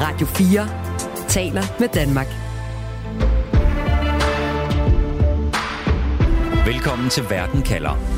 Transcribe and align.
Radio 0.00 0.26
4 0.26 0.68
taler 1.28 1.62
med 1.80 1.88
Danmark. 1.88 2.26
Velkommen 6.66 7.10
til 7.10 7.24
Verden 7.30 7.62
kalder. 7.62 8.13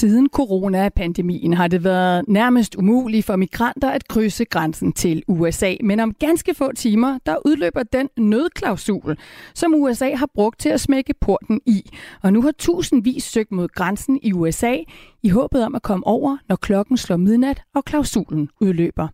Siden 0.00 0.28
coronapandemien 0.28 1.52
har 1.54 1.68
det 1.68 1.84
været 1.84 2.24
nærmest 2.28 2.74
umuligt 2.74 3.26
for 3.26 3.36
migranter 3.36 3.90
at 3.90 4.08
krydse 4.08 4.44
grænsen 4.44 4.92
til 4.92 5.22
USA. 5.28 5.74
Men 5.84 6.00
om 6.00 6.14
ganske 6.14 6.54
få 6.54 6.72
timer, 6.72 7.18
der 7.26 7.36
udløber 7.46 7.82
den 7.82 8.08
nødklausul, 8.16 9.16
som 9.54 9.74
USA 9.74 10.14
har 10.14 10.28
brugt 10.34 10.60
til 10.60 10.68
at 10.68 10.80
smække 10.80 11.14
porten 11.20 11.60
i. 11.66 11.90
Og 12.22 12.32
nu 12.32 12.42
har 12.42 12.52
tusindvis 12.58 13.24
søgt 13.24 13.52
mod 13.52 13.68
grænsen 13.68 14.18
i 14.22 14.32
USA 14.32 14.76
i 15.22 15.28
håbet 15.28 15.64
om 15.64 15.74
at 15.74 15.82
komme 15.82 16.06
over, 16.06 16.36
når 16.48 16.56
klokken 16.56 16.96
slår 16.96 17.16
midnat 17.16 17.62
og 17.74 17.84
klausulen 17.84 18.48
udløber. 18.60 19.08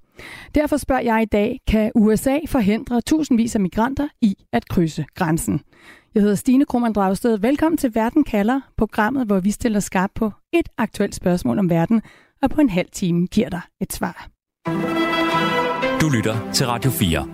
Derfor 0.54 0.76
spørger 0.76 1.02
jeg 1.02 1.22
i 1.22 1.26
dag, 1.32 1.60
kan 1.66 1.92
USA 1.94 2.38
forhindre 2.48 3.00
tusindvis 3.00 3.54
af 3.54 3.60
migranter 3.60 4.08
i 4.20 4.34
at 4.52 4.68
krydse 4.68 5.04
grænsen? 5.14 5.60
Jeg 6.16 6.22
hedder 6.22 6.36
Stine 6.36 6.64
Krohmann 6.64 6.94
Dragsted. 6.94 7.38
Velkommen 7.38 7.76
til 7.76 7.94
Verden 7.94 8.24
kalder, 8.24 8.60
programmet, 8.76 9.26
hvor 9.26 9.40
vi 9.40 9.50
stiller 9.50 9.80
skarp 9.80 10.10
på 10.14 10.32
et 10.52 10.68
aktuelt 10.78 11.14
spørgsmål 11.14 11.58
om 11.58 11.70
verden, 11.70 12.02
og 12.42 12.50
på 12.50 12.60
en 12.60 12.68
halv 12.68 12.88
time 12.92 13.26
giver 13.26 13.48
dig 13.48 13.60
et 13.80 13.92
svar. 13.92 14.28
Du 16.00 16.08
lytter 16.08 16.52
til 16.52 16.66
Radio 16.66 16.90
4. 16.90 17.28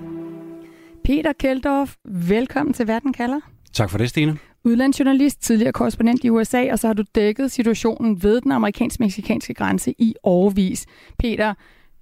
Peter 1.04 1.32
Keldorf, 1.32 1.94
velkommen 2.04 2.72
til 2.72 2.86
Verden 2.88 3.12
kalder. 3.12 3.40
Tak 3.72 3.90
for 3.90 3.98
det, 3.98 4.08
Stine. 4.08 4.38
Udlandsjournalist, 4.64 5.42
tidligere 5.42 5.72
korrespondent 5.72 6.24
i 6.24 6.30
USA, 6.30 6.72
og 6.72 6.78
så 6.78 6.86
har 6.86 6.94
du 6.94 7.04
dækket 7.14 7.52
situationen 7.52 8.22
ved 8.22 8.40
den 8.40 8.52
amerikansk-meksikanske 8.52 9.54
grænse 9.54 9.94
i 9.98 10.14
overvis. 10.22 10.86
Peter, 11.18 11.54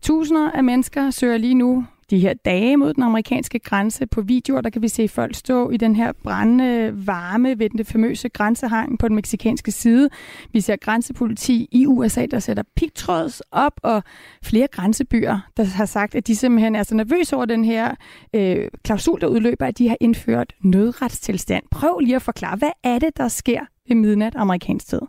tusinder 0.02 0.50
af 0.50 0.64
mennesker 0.64 1.10
søger 1.10 1.38
lige 1.38 1.54
nu 1.54 1.84
de 2.10 2.18
her 2.18 2.34
dage 2.34 2.76
mod 2.76 2.94
den 2.94 3.02
amerikanske 3.02 3.58
grænse. 3.58 4.06
På 4.06 4.20
videoer, 4.20 4.60
der 4.60 4.70
kan 4.70 4.82
vi 4.82 4.88
se 4.88 5.08
folk 5.08 5.34
stå 5.34 5.70
i 5.70 5.76
den 5.76 5.96
her 5.96 6.12
brændende 6.12 7.06
varme 7.06 7.58
ved 7.58 7.70
den 7.70 7.84
famøse 7.84 8.28
grænsehegn 8.28 8.98
på 8.98 9.08
den 9.08 9.16
meksikanske 9.16 9.72
side. 9.72 10.08
Vi 10.52 10.60
ser 10.60 10.76
grænsepoliti 10.76 11.68
i 11.72 11.86
USA, 11.86 12.26
der 12.26 12.38
sætter 12.38 12.62
pigtråds 12.76 13.42
op, 13.52 13.80
og 13.82 14.02
flere 14.42 14.66
grænsebyer, 14.72 15.38
der 15.56 15.64
har 15.64 15.86
sagt, 15.86 16.14
at 16.14 16.26
de 16.26 16.36
simpelthen 16.36 16.76
er 16.76 16.82
så 16.82 16.94
nervøse 16.94 17.36
over 17.36 17.44
den 17.44 17.64
her 17.64 17.94
øh, 18.34 18.68
klausul, 18.84 19.20
der 19.20 19.26
udløber, 19.26 19.66
at 19.66 19.78
de 19.78 19.88
har 19.88 19.96
indført 20.00 20.52
nødretstilstand. 20.64 21.64
Prøv 21.70 21.98
lige 21.98 22.16
at 22.16 22.22
forklare, 22.22 22.56
hvad 22.56 22.70
er 22.84 22.98
det, 22.98 23.16
der 23.16 23.28
sker 23.28 23.60
ved 23.88 23.96
midnat 23.96 24.32
amerikansk 24.36 24.86
tid? 24.86 25.00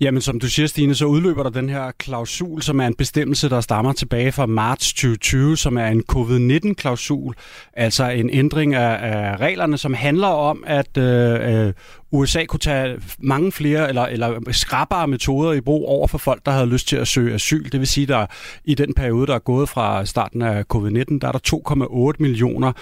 Jamen, 0.00 0.20
som 0.20 0.40
du 0.40 0.48
siger, 0.48 0.66
Stine, 0.66 0.94
så 0.94 1.04
udløber 1.04 1.42
der 1.42 1.50
den 1.50 1.68
her 1.68 1.90
klausul, 1.98 2.62
som 2.62 2.80
er 2.80 2.86
en 2.86 2.94
bestemmelse, 2.94 3.48
der 3.48 3.60
stammer 3.60 3.92
tilbage 3.92 4.32
fra 4.32 4.46
marts 4.46 4.92
2020, 4.92 5.56
som 5.56 5.78
er 5.78 5.86
en 5.86 6.02
covid-19-klausul, 6.02 7.34
altså 7.72 8.08
en 8.08 8.30
ændring 8.30 8.74
af, 8.74 8.98
af 9.12 9.36
reglerne, 9.36 9.78
som 9.78 9.94
handler 9.94 10.28
om, 10.28 10.64
at 10.66 10.96
øh, 10.96 11.66
øh 11.66 11.72
USA 12.14 12.44
kunne 12.44 12.60
tage 12.60 13.00
mange 13.18 13.52
flere 13.52 13.88
eller, 13.88 14.02
eller 14.02 14.40
skrappere 14.52 15.08
metoder 15.08 15.52
i 15.52 15.60
brug 15.60 15.88
over 15.88 16.06
for 16.06 16.18
folk, 16.18 16.46
der 16.46 16.52
havde 16.52 16.66
lyst 16.66 16.88
til 16.88 16.96
at 16.96 17.08
søge 17.08 17.34
asyl. 17.34 17.70
Det 17.72 17.80
vil 17.80 17.88
sige, 17.88 18.16
at 18.16 18.30
i 18.64 18.74
den 18.74 18.94
periode, 18.94 19.26
der 19.26 19.34
er 19.34 19.38
gået 19.38 19.68
fra 19.68 20.04
starten 20.04 20.42
af 20.42 20.64
covid-19, 20.74 21.18
der 21.18 21.28
er 21.28 21.32
der 21.32 22.12
2,8 22.12 22.16
millioner 22.18 22.72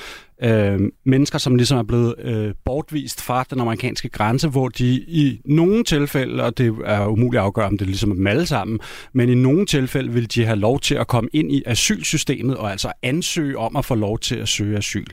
øh, 0.44 0.80
mennesker, 1.04 1.38
som 1.38 1.56
ligesom 1.56 1.78
er 1.78 1.82
blevet 1.82 2.14
øh, 2.18 2.54
bortvist 2.64 3.22
fra 3.22 3.44
den 3.50 3.60
amerikanske 3.60 4.08
grænse, 4.08 4.48
hvor 4.48 4.68
de 4.68 4.94
i 4.94 5.40
nogle 5.44 5.84
tilfælde, 5.84 6.44
og 6.44 6.58
det 6.58 6.74
er 6.84 7.06
umuligt 7.06 7.38
at 7.38 7.44
afgøre, 7.44 7.66
om 7.66 7.78
det 7.78 7.84
er 7.84 7.86
ligesom 7.86 8.16
dem 8.16 8.26
alle 8.26 8.46
sammen, 8.46 8.80
men 9.12 9.28
i 9.28 9.34
nogle 9.34 9.66
tilfælde 9.66 10.12
vil 10.12 10.34
de 10.34 10.44
have 10.44 10.58
lov 10.58 10.80
til 10.80 10.94
at 10.94 11.06
komme 11.06 11.30
ind 11.32 11.52
i 11.52 11.62
asylsystemet 11.66 12.56
og 12.56 12.70
altså 12.70 12.92
ansøge 13.02 13.58
om 13.58 13.76
at 13.76 13.84
få 13.84 13.94
lov 13.94 14.18
til 14.18 14.36
at 14.36 14.48
søge 14.48 14.78
asyl 14.78 15.06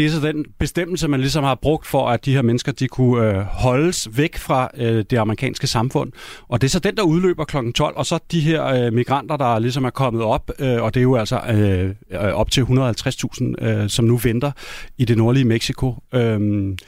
det 0.00 0.06
er 0.06 0.10
så 0.10 0.26
den 0.26 0.44
bestemmelse, 0.58 1.08
man 1.08 1.20
ligesom 1.20 1.44
har 1.44 1.54
brugt 1.54 1.86
for, 1.86 2.08
at 2.08 2.24
de 2.24 2.34
her 2.34 2.42
mennesker 2.42 2.72
de 2.72 2.88
kunne 2.88 3.28
øh, 3.28 3.36
holdes 3.36 4.08
væk 4.16 4.36
fra 4.36 4.70
øh, 4.76 5.04
det 5.10 5.16
amerikanske 5.16 5.66
samfund. 5.66 6.12
Og 6.48 6.60
det 6.60 6.66
er 6.66 6.70
så 6.70 6.78
den, 6.78 6.96
der 6.96 7.02
udløber 7.02 7.44
kl. 7.44 7.56
12, 7.74 7.96
og 7.96 8.06
så 8.06 8.18
de 8.32 8.40
her 8.40 8.64
øh, 8.64 8.92
migranter, 8.92 9.36
der 9.36 9.58
ligesom 9.58 9.84
er 9.84 9.90
kommet 9.90 10.22
op, 10.22 10.50
øh, 10.58 10.82
og 10.82 10.94
det 10.94 11.00
er 11.00 11.02
jo 11.02 11.16
altså 11.16 11.40
øh, 11.50 11.94
øh 12.10 12.32
op 12.32 12.50
til 12.50 12.62
150.000, 12.62 13.64
øh, 13.64 13.88
som 13.88 14.04
nu 14.04 14.16
venter 14.16 14.50
i 14.98 15.04
det 15.04 15.16
nordlige 15.16 15.44
Mexico. 15.44 15.94
Øh, 16.14 16.40
mm. 16.40 16.78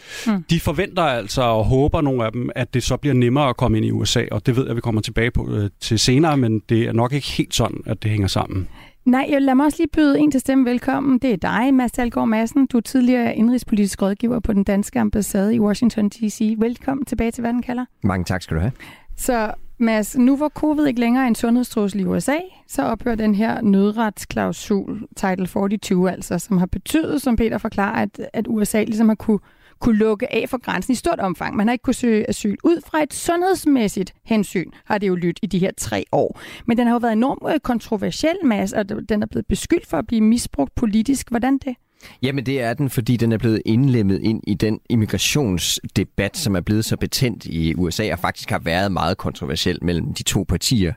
De 0.50 0.60
forventer 0.60 1.02
altså 1.02 1.42
og 1.42 1.64
håber 1.64 2.00
nogle 2.00 2.24
af 2.24 2.32
dem, 2.32 2.50
at 2.54 2.74
det 2.74 2.82
så 2.82 2.96
bliver 2.96 3.14
nemmere 3.14 3.48
at 3.48 3.56
komme 3.56 3.76
ind 3.76 3.86
i 3.86 3.90
USA, 3.90 4.24
og 4.30 4.46
det 4.46 4.56
ved 4.56 4.66
jeg, 4.66 4.76
vi 4.76 4.80
kommer 4.80 5.00
tilbage 5.00 5.30
på 5.30 5.50
øh, 5.50 5.70
til 5.80 5.98
senere, 5.98 6.36
men 6.36 6.62
det 6.68 6.82
er 6.82 6.92
nok 6.92 7.12
ikke 7.12 7.26
helt 7.26 7.54
sådan, 7.54 7.80
at 7.86 8.02
det 8.02 8.10
hænger 8.10 8.28
sammen. 8.28 8.68
Nej, 9.04 9.26
jeg 9.30 9.42
lad 9.42 9.54
mig 9.54 9.66
også 9.66 9.78
lige 9.78 9.88
byde 9.92 10.18
en 10.18 10.30
til 10.30 10.40
stemme 10.40 10.64
velkommen. 10.64 11.18
Det 11.18 11.32
er 11.32 11.36
dig, 11.36 11.74
Mads 11.74 11.98
Algaard 11.98 12.28
Madsen. 12.28 12.66
Du 12.66 12.76
er 12.76 12.80
tidligere 12.80 13.36
indrigspolitisk 13.36 14.02
rådgiver 14.02 14.40
på 14.40 14.52
den 14.52 14.64
danske 14.64 15.00
ambassade 15.00 15.54
i 15.54 15.60
Washington 15.60 16.08
D.C. 16.08 16.54
Velkommen 16.58 17.04
tilbage 17.04 17.30
til 17.30 17.44
Verden 17.44 17.62
kalder. 17.62 17.84
Mange 18.02 18.24
tak 18.24 18.42
skal 18.42 18.56
du 18.56 18.60
have. 18.60 18.72
Så 19.16 19.54
Mads, 19.78 20.18
nu 20.18 20.36
hvor 20.36 20.48
covid 20.48 20.86
ikke 20.86 21.00
længere 21.00 21.24
er 21.24 21.28
en 21.28 21.34
sundhedstrussel 21.34 22.00
i 22.00 22.04
USA, 22.04 22.36
så 22.68 22.82
ophører 22.82 23.14
den 23.14 23.34
her 23.34 23.60
nødretsklausul, 23.60 25.06
Title 25.16 25.46
42 25.46 26.10
altså, 26.10 26.38
som 26.38 26.58
har 26.58 26.66
betydet, 26.66 27.22
som 27.22 27.36
Peter 27.36 27.58
forklarer, 27.58 28.02
at, 28.02 28.20
at 28.32 28.46
USA 28.48 28.82
ligesom 28.82 29.08
har 29.08 29.14
kunne 29.14 29.38
kunne 29.82 29.98
lukke 29.98 30.34
af 30.34 30.48
for 30.48 30.58
grænsen 30.58 30.92
i 30.92 30.94
stort 30.94 31.20
omfang. 31.20 31.56
Man 31.56 31.66
har 31.66 31.72
ikke 31.72 31.82
kunne 31.82 31.94
søge 31.94 32.28
asyl 32.28 32.56
ud 32.64 32.80
fra 32.86 33.02
et 33.02 33.14
sundhedsmæssigt 33.14 34.14
hensyn, 34.24 34.70
har 34.84 34.98
det 34.98 35.08
jo 35.08 35.14
lyttet 35.14 35.38
i 35.42 35.46
de 35.46 35.58
her 35.58 35.70
tre 35.78 36.04
år. 36.12 36.40
Men 36.66 36.78
den 36.78 36.86
har 36.86 36.94
jo 36.94 36.98
været 36.98 37.12
enormt 37.12 37.54
øh, 37.54 37.60
kontroversiel, 37.60 38.36
masse, 38.44 38.76
og 38.76 39.08
den 39.08 39.22
er 39.22 39.26
blevet 39.26 39.46
beskyldt 39.46 39.86
for 39.86 39.96
at 39.96 40.06
blive 40.06 40.20
misbrugt 40.20 40.74
politisk. 40.74 41.30
Hvordan 41.30 41.58
det? 41.58 41.76
Jamen 42.22 42.46
det 42.46 42.60
er 42.60 42.74
den, 42.74 42.90
fordi 42.90 43.16
den 43.16 43.32
er 43.32 43.38
blevet 43.38 43.62
indlemmet 43.64 44.20
ind 44.22 44.40
i 44.46 44.54
den 44.54 44.80
immigrationsdebat, 44.88 46.36
som 46.36 46.56
er 46.56 46.60
blevet 46.60 46.84
så 46.84 46.96
betændt 46.96 47.44
i 47.44 47.74
USA, 47.74 48.12
og 48.12 48.18
faktisk 48.18 48.50
har 48.50 48.58
været 48.58 48.92
meget 48.92 49.18
kontroversiel 49.18 49.78
mellem 49.82 50.14
de 50.14 50.22
to 50.22 50.44
partier 50.48 50.92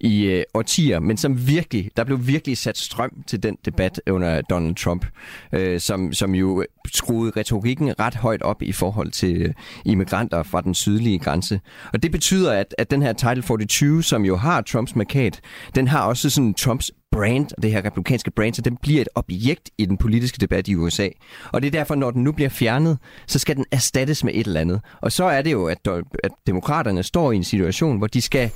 i 0.00 0.22
øh, 0.22 0.42
årtier, 0.54 1.00
men 1.00 1.16
som 1.16 1.46
virkelig, 1.48 1.90
der 1.96 2.04
blev 2.04 2.26
virkelig 2.26 2.58
sat 2.58 2.78
strøm 2.78 3.22
til 3.26 3.42
den 3.42 3.56
debat 3.64 4.00
under 4.10 4.40
Donald 4.40 4.74
Trump, 4.74 5.06
øh, 5.52 5.80
som, 5.80 6.12
som 6.12 6.34
jo 6.34 6.64
skruede 6.96 7.32
retorikken 7.36 8.00
ret 8.00 8.14
højt 8.14 8.42
op 8.42 8.62
i 8.62 8.72
forhold 8.72 9.10
til 9.10 9.42
øh, 9.42 9.54
immigranter 9.84 10.42
fra 10.42 10.60
den 10.60 10.74
sydlige 10.74 11.18
grænse. 11.18 11.60
Og 11.92 12.02
det 12.02 12.12
betyder, 12.12 12.52
at, 12.52 12.74
at 12.78 12.90
den 12.90 13.02
her 13.02 13.12
Title 13.12 13.42
42, 13.42 14.02
som 14.02 14.24
jo 14.24 14.36
har 14.36 14.60
Trumps 14.60 14.96
markat, 14.96 15.40
den 15.74 15.88
har 15.88 16.02
også 16.02 16.30
sådan 16.30 16.54
Trumps 16.54 16.90
brand, 17.12 17.46
det 17.62 17.72
her 17.72 17.84
republikanske 17.84 18.30
brand, 18.30 18.54
så 18.54 18.62
den 18.62 18.76
bliver 18.76 19.00
et 19.00 19.08
objekt 19.14 19.70
i 19.78 19.86
den 19.86 19.96
politiske 19.96 20.38
debat 20.38 20.68
i 20.68 20.74
USA. 20.74 21.08
Og 21.52 21.62
det 21.62 21.66
er 21.66 21.72
derfor, 21.72 21.94
når 21.94 22.10
den 22.10 22.24
nu 22.24 22.32
bliver 22.32 22.50
fjernet, 22.50 22.98
så 23.26 23.38
skal 23.38 23.56
den 23.56 23.64
erstattes 23.70 24.24
med 24.24 24.32
et 24.34 24.46
eller 24.46 24.60
andet. 24.60 24.80
Og 25.00 25.12
så 25.12 25.24
er 25.24 25.42
det 25.42 25.52
jo, 25.52 25.66
at, 25.66 25.78
at 26.24 26.30
demokraterne 26.46 27.02
står 27.02 27.32
i 27.32 27.36
en 27.36 27.44
situation, 27.44 27.98
hvor 27.98 28.06
de 28.06 28.20
skal 28.20 28.50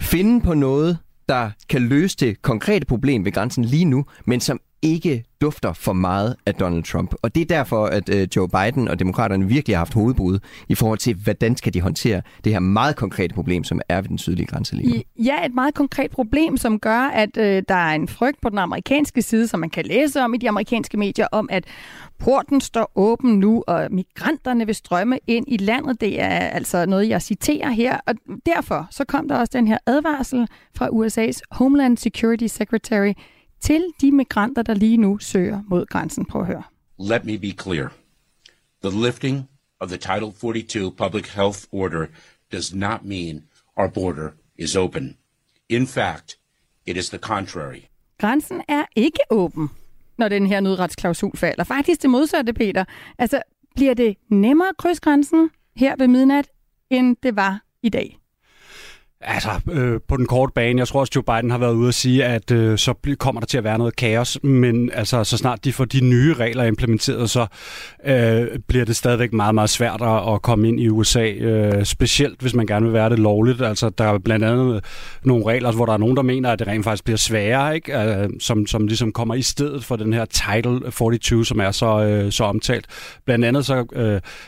finde 0.00 0.40
på 0.40 0.54
noget, 0.54 0.98
der 1.28 1.50
kan 1.68 1.82
løse 1.82 2.16
det 2.16 2.42
konkrete 2.42 2.86
problem 2.86 3.24
ved 3.24 3.32
grænsen 3.32 3.64
lige 3.64 3.84
nu, 3.84 4.04
men 4.26 4.40
som 4.40 4.60
ikke 4.84 5.24
dufter 5.40 5.72
for 5.72 5.92
meget 5.92 6.36
af 6.46 6.54
Donald 6.54 6.82
Trump. 6.82 7.14
Og 7.22 7.34
det 7.34 7.40
er 7.40 7.44
derfor, 7.44 7.86
at 7.86 8.08
øh, 8.08 8.28
Joe 8.36 8.48
Biden 8.48 8.88
og 8.88 8.98
demokraterne 8.98 9.48
virkelig 9.48 9.76
har 9.76 9.80
haft 9.80 9.94
hovedbrud 9.94 10.38
i 10.68 10.74
forhold 10.74 10.98
til, 10.98 11.14
hvordan 11.14 11.56
skal 11.56 11.74
de 11.74 11.80
håndtere 11.80 12.22
det 12.44 12.52
her 12.52 12.60
meget 12.60 12.96
konkrete 12.96 13.34
problem, 13.34 13.64
som 13.64 13.80
er 13.88 14.00
ved 14.00 14.08
den 14.08 14.18
sydlige 14.18 14.46
grænselinje. 14.46 15.02
Ja, 15.18 15.46
et 15.46 15.54
meget 15.54 15.74
konkret 15.74 16.10
problem, 16.10 16.56
som 16.56 16.78
gør, 16.78 16.98
at 16.98 17.36
øh, 17.36 17.62
der 17.68 17.74
er 17.74 17.94
en 17.94 18.08
frygt 18.08 18.40
på 18.42 18.48
den 18.48 18.58
amerikanske 18.58 19.22
side, 19.22 19.48
som 19.48 19.60
man 19.60 19.70
kan 19.70 19.84
læse 19.84 20.20
om 20.20 20.34
i 20.34 20.36
de 20.36 20.48
amerikanske 20.48 20.96
medier, 20.96 21.26
om 21.32 21.48
at 21.50 21.64
porten 22.18 22.60
står 22.60 22.92
åben 22.94 23.38
nu, 23.38 23.64
og 23.66 23.88
migranterne 23.90 24.66
vil 24.66 24.74
strømme 24.74 25.18
ind 25.26 25.44
i 25.48 25.56
landet. 25.56 26.00
Det 26.00 26.20
er 26.20 26.38
altså 26.38 26.86
noget, 26.86 27.08
jeg 27.08 27.22
citerer 27.22 27.70
her. 27.70 27.98
Og 28.06 28.14
derfor 28.46 28.86
så 28.90 29.04
kom 29.04 29.28
der 29.28 29.36
også 29.36 29.50
den 29.54 29.68
her 29.68 29.78
advarsel 29.86 30.48
fra 30.76 30.88
USA's 30.88 31.40
Homeland 31.50 31.96
Security 31.96 32.46
Secretary 32.46 33.12
til 33.64 33.92
de 34.00 34.12
migranter, 34.12 34.62
der 34.62 34.74
lige 34.74 34.96
nu 34.96 35.18
søger 35.18 35.62
mod 35.68 35.86
grænsen. 35.86 36.24
Prøv 36.24 36.40
at 36.40 36.46
høre. 36.46 36.62
Let 36.98 37.24
me 37.24 37.38
be 37.38 37.50
clear. 37.62 37.92
The 38.84 39.06
lifting 39.06 39.48
of 39.80 39.88
the 39.88 39.96
Title 39.96 40.32
42 40.40 40.92
public 40.92 41.34
health 41.34 41.58
order 41.72 42.06
does 42.52 42.74
not 42.74 43.04
mean 43.04 43.44
our 43.76 43.88
border 43.88 44.28
is 44.58 44.76
open. 44.76 45.16
In 45.68 45.86
fact, 45.86 46.38
it 46.86 46.96
is 46.96 47.08
the 47.08 47.18
contrary. 47.18 47.80
Grænsen 48.18 48.62
er 48.68 48.84
ikke 48.96 49.18
åben, 49.30 49.70
når 50.18 50.28
den 50.28 50.46
her 50.46 50.60
nødretsklausul 50.60 51.36
falder. 51.36 51.64
Faktisk 51.64 52.02
det 52.02 52.10
modsatte, 52.10 52.52
Peter. 52.52 52.84
Altså, 53.18 53.42
bliver 53.74 53.94
det 53.94 54.16
nemmere 54.28 54.68
at 54.68 54.76
krydse 54.76 55.00
grænsen 55.00 55.50
her 55.76 55.94
ved 55.98 56.08
midnat, 56.08 56.48
end 56.90 57.16
det 57.22 57.36
var 57.36 57.60
i 57.82 57.88
dag? 57.88 58.18
Altså, 59.26 59.50
øh, 59.72 60.00
på 60.08 60.16
den 60.16 60.26
korte 60.26 60.52
bane, 60.54 60.78
jeg 60.78 60.88
tror 60.88 61.00
også, 61.00 61.12
Joe 61.16 61.24
Biden 61.24 61.50
har 61.50 61.58
været 61.58 61.74
ude 61.74 61.88
at 61.88 61.94
sige, 61.94 62.24
at 62.24 62.50
øh, 62.50 62.78
så 62.78 62.94
kommer 63.18 63.40
der 63.40 63.46
til 63.46 63.58
at 63.58 63.64
være 63.64 63.78
noget 63.78 63.96
kaos, 63.96 64.38
men 64.42 64.90
altså, 64.92 65.24
så 65.24 65.36
snart 65.36 65.64
de 65.64 65.72
får 65.72 65.84
de 65.84 66.00
nye 66.00 66.34
regler 66.34 66.64
implementeret, 66.64 67.30
så 67.30 67.46
øh, 68.06 68.46
bliver 68.68 68.84
det 68.84 68.96
stadigvæk 68.96 69.32
meget, 69.32 69.54
meget 69.54 69.70
svært 69.70 70.02
at, 70.02 70.34
at 70.34 70.42
komme 70.42 70.68
ind 70.68 70.80
i 70.80 70.88
USA, 70.88 71.30
øh, 71.30 71.84
specielt 71.84 72.40
hvis 72.40 72.54
man 72.54 72.66
gerne 72.66 72.86
vil 72.86 72.92
være 72.92 73.10
det 73.10 73.18
lovligt. 73.18 73.62
Altså, 73.62 73.90
der 73.90 74.04
er 74.04 74.18
blandt 74.18 74.44
andet 74.44 74.84
nogle 75.24 75.46
regler, 75.46 75.72
hvor 75.72 75.86
der 75.86 75.92
er 75.92 75.96
nogen, 75.96 76.16
der 76.16 76.22
mener, 76.22 76.50
at 76.50 76.58
det 76.58 76.66
rent 76.66 76.84
faktisk 76.84 77.04
bliver 77.04 77.18
sværere, 77.18 77.74
ikke? 77.74 77.98
Øh, 77.98 78.28
som, 78.40 78.66
som 78.66 78.86
ligesom 78.86 79.12
kommer 79.12 79.34
i 79.34 79.42
stedet 79.42 79.84
for 79.84 79.96
den 79.96 80.12
her 80.12 80.24
Title 80.24 80.90
42, 80.90 81.44
som 81.44 81.60
er 81.60 81.70
så, 81.70 82.04
øh, 82.04 82.32
så 82.32 82.44
omtalt. 82.44 82.86
Blandt 83.26 83.44
andet 83.44 83.66
så 83.66 83.86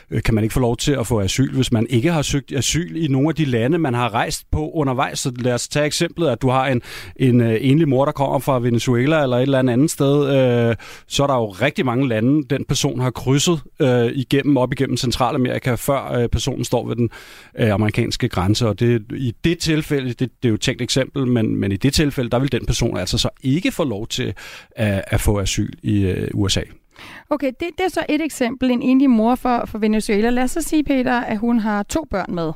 øh, 0.09 0.23
kan 0.23 0.35
man 0.35 0.43
ikke 0.43 0.53
få 0.53 0.59
lov 0.59 0.77
til 0.77 0.91
at 0.91 1.07
få 1.07 1.21
asyl, 1.21 1.55
hvis 1.55 1.71
man 1.71 1.87
ikke 1.89 2.11
har 2.11 2.21
søgt 2.21 2.51
asyl 2.51 2.95
i 2.95 3.07
nogle 3.07 3.29
af 3.29 3.35
de 3.35 3.45
lande, 3.45 3.77
man 3.77 3.93
har 3.93 4.13
rejst 4.13 4.51
på 4.51 4.66
undervejs. 4.75 5.19
Så 5.19 5.31
lad 5.39 5.53
os 5.53 5.67
tage 5.67 5.85
eksemplet, 5.85 6.29
at 6.29 6.41
du 6.41 6.49
har 6.49 6.67
en, 6.67 6.81
en 7.15 7.41
øh, 7.41 7.57
enlig 7.61 7.89
mor, 7.89 8.05
der 8.05 8.11
kommer 8.11 8.39
fra 8.39 8.59
Venezuela 8.59 9.23
eller 9.23 9.37
et 9.37 9.41
eller 9.41 9.59
andet 9.59 9.91
sted. 9.91 10.29
Øh, 10.69 10.75
så 11.07 11.23
er 11.23 11.27
der 11.27 11.35
jo 11.35 11.47
rigtig 11.47 11.85
mange 11.85 12.07
lande, 12.07 12.43
den 12.49 12.65
person 12.65 12.99
har 12.99 13.11
krydset 13.11 13.61
øh, 13.79 14.11
igennem, 14.13 14.57
op 14.57 14.73
igennem 14.73 14.97
Centralamerika, 14.97 15.75
før 15.75 16.13
øh, 16.13 16.29
personen 16.29 16.65
står 16.65 16.87
ved 16.87 16.95
den 16.95 17.09
øh, 17.59 17.73
amerikanske 17.73 18.29
grænse. 18.29 18.67
Og 18.67 18.79
det, 18.79 19.01
i 19.11 19.33
det 19.43 19.59
tilfælde, 19.59 20.09
det, 20.09 20.19
det 20.19 20.29
er 20.43 20.49
jo 20.49 20.55
et 20.55 20.61
tænkt 20.61 20.81
eksempel, 20.81 21.27
men, 21.27 21.55
men 21.55 21.71
i 21.71 21.77
det 21.77 21.93
tilfælde, 21.93 22.29
der 22.29 22.39
vil 22.39 22.51
den 22.51 22.65
person 22.65 22.97
altså 22.97 23.17
så 23.17 23.29
ikke 23.43 23.71
få 23.71 23.83
lov 23.83 24.07
til 24.07 24.33
at, 24.75 25.03
at 25.07 25.21
få 25.21 25.39
asyl 25.39 25.71
i 25.83 26.05
øh, 26.05 26.27
USA. 26.33 26.61
Okay, 27.29 27.51
det, 27.59 27.69
det 27.77 27.85
er 27.85 27.89
så 27.89 28.05
et 28.09 28.21
eksempel. 28.21 28.71
En 28.71 28.81
enlig 28.81 29.09
mor 29.09 29.35
for, 29.35 29.63
for 29.65 29.77
Venezuela. 29.77 30.29
Lad 30.29 30.43
os 30.43 30.51
så 30.51 30.61
sige, 30.61 30.83
Peter, 30.83 31.21
at 31.21 31.37
hun 31.37 31.59
har 31.59 31.83
to 31.83 32.05
børn 32.09 32.35
med. 32.35 32.51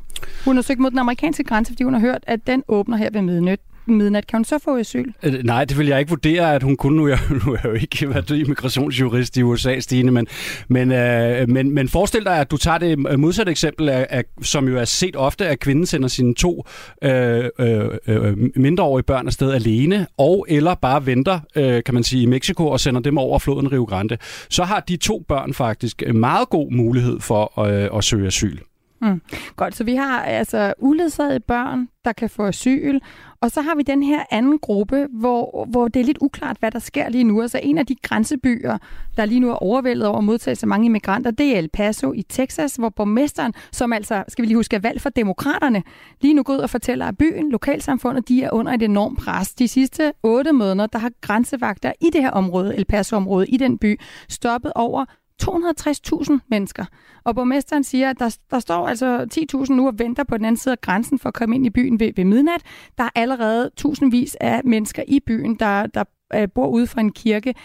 Hun 0.46 0.56
har 0.56 0.62
søgt 0.62 0.80
mod 0.80 0.92
den 0.92 1.00
amerikanske 1.00 1.44
grænse, 1.44 1.72
fordi 1.72 1.84
hun 1.84 1.94
har 1.94 2.02
hørt, 2.02 2.24
at 2.28 2.48
den 2.48 2.64
åbner 2.68 2.98
her 2.98 3.10
ved 3.14 3.22
midnat 3.22 3.60
midnat. 3.86 4.28
Kan 4.28 4.38
hun 4.38 4.45
så 4.45 4.60
få 4.63 4.78
asyl? 4.78 5.12
Øh, 5.24 5.44
nej, 5.44 5.66
det 5.66 5.78
vil 5.78 5.88
jeg 5.88 6.00
ikke 6.00 6.10
vurdere, 6.10 6.56
at 6.56 6.63
hun 6.63 6.78
kunne. 6.78 6.98
Nu, 6.98 7.07
jeg, 7.07 7.19
nu 7.45 7.54
er 7.54 7.57
jeg 7.63 7.66
jo 7.66 7.74
ikke 7.74 8.10
været 8.10 8.30
immigrationsjurist 8.30 9.38
i 9.38 9.44
USA, 9.44 9.80
Stine, 9.80 10.12
men, 10.12 10.28
men, 10.68 10.92
øh, 10.92 11.50
men, 11.50 11.72
men 11.72 11.89
forestil 11.89 12.24
dig, 12.25 12.38
at 12.38 12.51
du 12.51 12.57
tager 12.57 12.78
det 12.78 13.19
modsatte 13.19 13.50
eksempel, 13.50 13.89
af, 13.89 14.07
af, 14.10 14.24
som 14.42 14.68
jo 14.68 14.78
er 14.78 14.86
set 14.86 15.16
ofte, 15.16 15.48
at 15.48 15.60
kvinden 15.60 15.86
sender 15.86 16.07
sine 16.07 16.36
to 16.36 16.66
øh, 17.04 17.50
øh, 17.60 17.86
øh, 18.07 18.38
mindreårige 18.56 19.04
børn 19.04 19.28
afsted 19.28 19.51
alene, 19.51 20.07
og 20.18 20.45
eller 20.50 20.75
bare 20.75 21.06
venter, 21.06 21.39
øh, 21.56 21.84
kan 21.84 21.94
man 21.94 22.04
sige, 22.04 22.24
i 22.24 22.25
Mexico 22.25 22.68
og 22.68 22.80
sender 22.80 23.01
dem 23.01 23.18
over 23.18 23.39
floden 23.39 23.72
Rio 23.72 23.84
Grande. 23.84 24.18
Så 24.50 24.63
har 24.63 24.80
de 24.80 24.98
to 24.98 25.25
børn 25.27 25.54
faktisk 25.54 26.04
meget 26.13 26.50
god 26.50 26.72
mulighed 26.72 27.19
for 27.19 27.60
øh, 27.68 27.98
at 27.98 28.04
søge 28.04 28.27
asyl. 28.27 28.57
Mm. 29.01 29.21
Godt, 29.56 29.75
så 29.75 29.83
vi 29.83 29.95
har 29.95 30.24
altså 30.24 30.74
uledsagede 30.80 31.39
børn, 31.39 31.88
der 32.06 32.13
kan 32.13 32.30
få 32.30 32.45
asyl, 32.45 33.00
og 33.42 33.51
så 33.51 33.62
har 33.62 33.75
vi 33.75 33.83
den 33.83 34.03
her 34.03 34.24
anden 34.31 34.59
gruppe, 34.59 35.07
hvor, 35.12 35.65
hvor 35.69 35.88
det 35.88 36.00
er 36.00 36.03
lidt 36.03 36.18
uklart, 36.21 36.57
hvad 36.59 36.71
der 36.71 36.80
sker 36.80 37.09
lige 37.09 37.24
nu. 37.24 37.42
Altså 37.42 37.59
en 37.63 37.77
af 37.77 37.86
de 37.86 37.95
grænsebyer, 38.01 38.77
der 39.18 39.25
lige 39.25 39.39
nu 39.39 39.50
er 39.50 39.53
overvældet 39.53 40.07
over 40.07 40.18
at 40.18 40.24
modtage 40.24 40.56
så 40.56 40.68
mange 40.68 40.86
immigranter, 40.86 41.31
det 41.31 41.56
er 41.56 41.57
El 41.57 41.69
Paso 41.69 42.13
i 42.13 42.21
Texas, 42.21 42.75
hvor 42.75 42.89
borgmesteren, 42.89 43.53
som 43.71 43.94
altså, 43.94 44.24
skal 44.27 44.42
vi 44.42 44.48
lige 44.48 44.56
huske, 44.56 44.75
er 44.75 44.80
valgt 44.80 45.01
for 45.01 45.09
demokraterne, 45.09 45.83
lige 46.21 46.33
nu 46.33 46.44
går 46.44 46.53
ud 46.53 46.59
og 46.59 46.69
fortæller, 46.69 47.06
at 47.06 47.18
byen, 47.18 47.51
lokalsamfundet, 47.51 48.27
de 48.27 48.44
er 48.44 48.51
under 48.53 48.74
et 48.74 48.83
enormt 48.83 49.19
pres. 49.19 49.53
De 49.53 49.68
sidste 49.68 50.13
otte 50.24 50.51
måneder, 50.51 50.88
der 50.88 51.00
har 51.00 51.12
grænsevagter 51.21 51.92
i 52.01 52.09
det 52.13 52.21
her 52.21 52.31
område, 52.31 52.77
El 52.77 52.86
Paso-område, 52.86 53.48
i 53.48 53.57
den 53.57 53.77
by, 53.77 54.00
stoppet 54.30 54.71
over 54.75 55.06
260.000 55.44 56.38
mennesker. 56.50 56.86
Og 57.24 57.36
borgmesteren 57.36 57.83
siger, 57.83 58.10
at 58.10 58.19
der, 58.19 58.38
der 58.51 58.60
står 58.60 58.88
altså 58.88 59.28
10.000 59.66 59.74
nu 59.74 59.88
og 59.88 60.00
venter 60.00 60.24
på 60.24 60.38
den 60.38 60.45
anden 60.45 60.57
side 60.57 60.72
af 60.72 60.81
grænsen 60.81 61.19
for 61.19 61.28
at 61.28 61.33
komme 61.33 61.56
ind 61.56 61.66
i 61.66 61.69
byen 61.69 62.00
ved, 62.00 62.12
ved 62.16 62.25
midnat. 62.25 62.62
Der 62.98 63.04
er 63.04 63.10
allerede 63.16 63.72
tusindvis 63.78 64.38
af 64.42 64.62
mennesker 64.63 65.04
i 65.07 65.19
byen, 65.19 65.56
der, 65.56 65.88
der 65.88 66.04
øh, 66.33 66.48
bor 66.56 66.68
ude 66.68 66.88
for 66.88 67.00
en 67.00 67.12
kirke. 67.12 67.56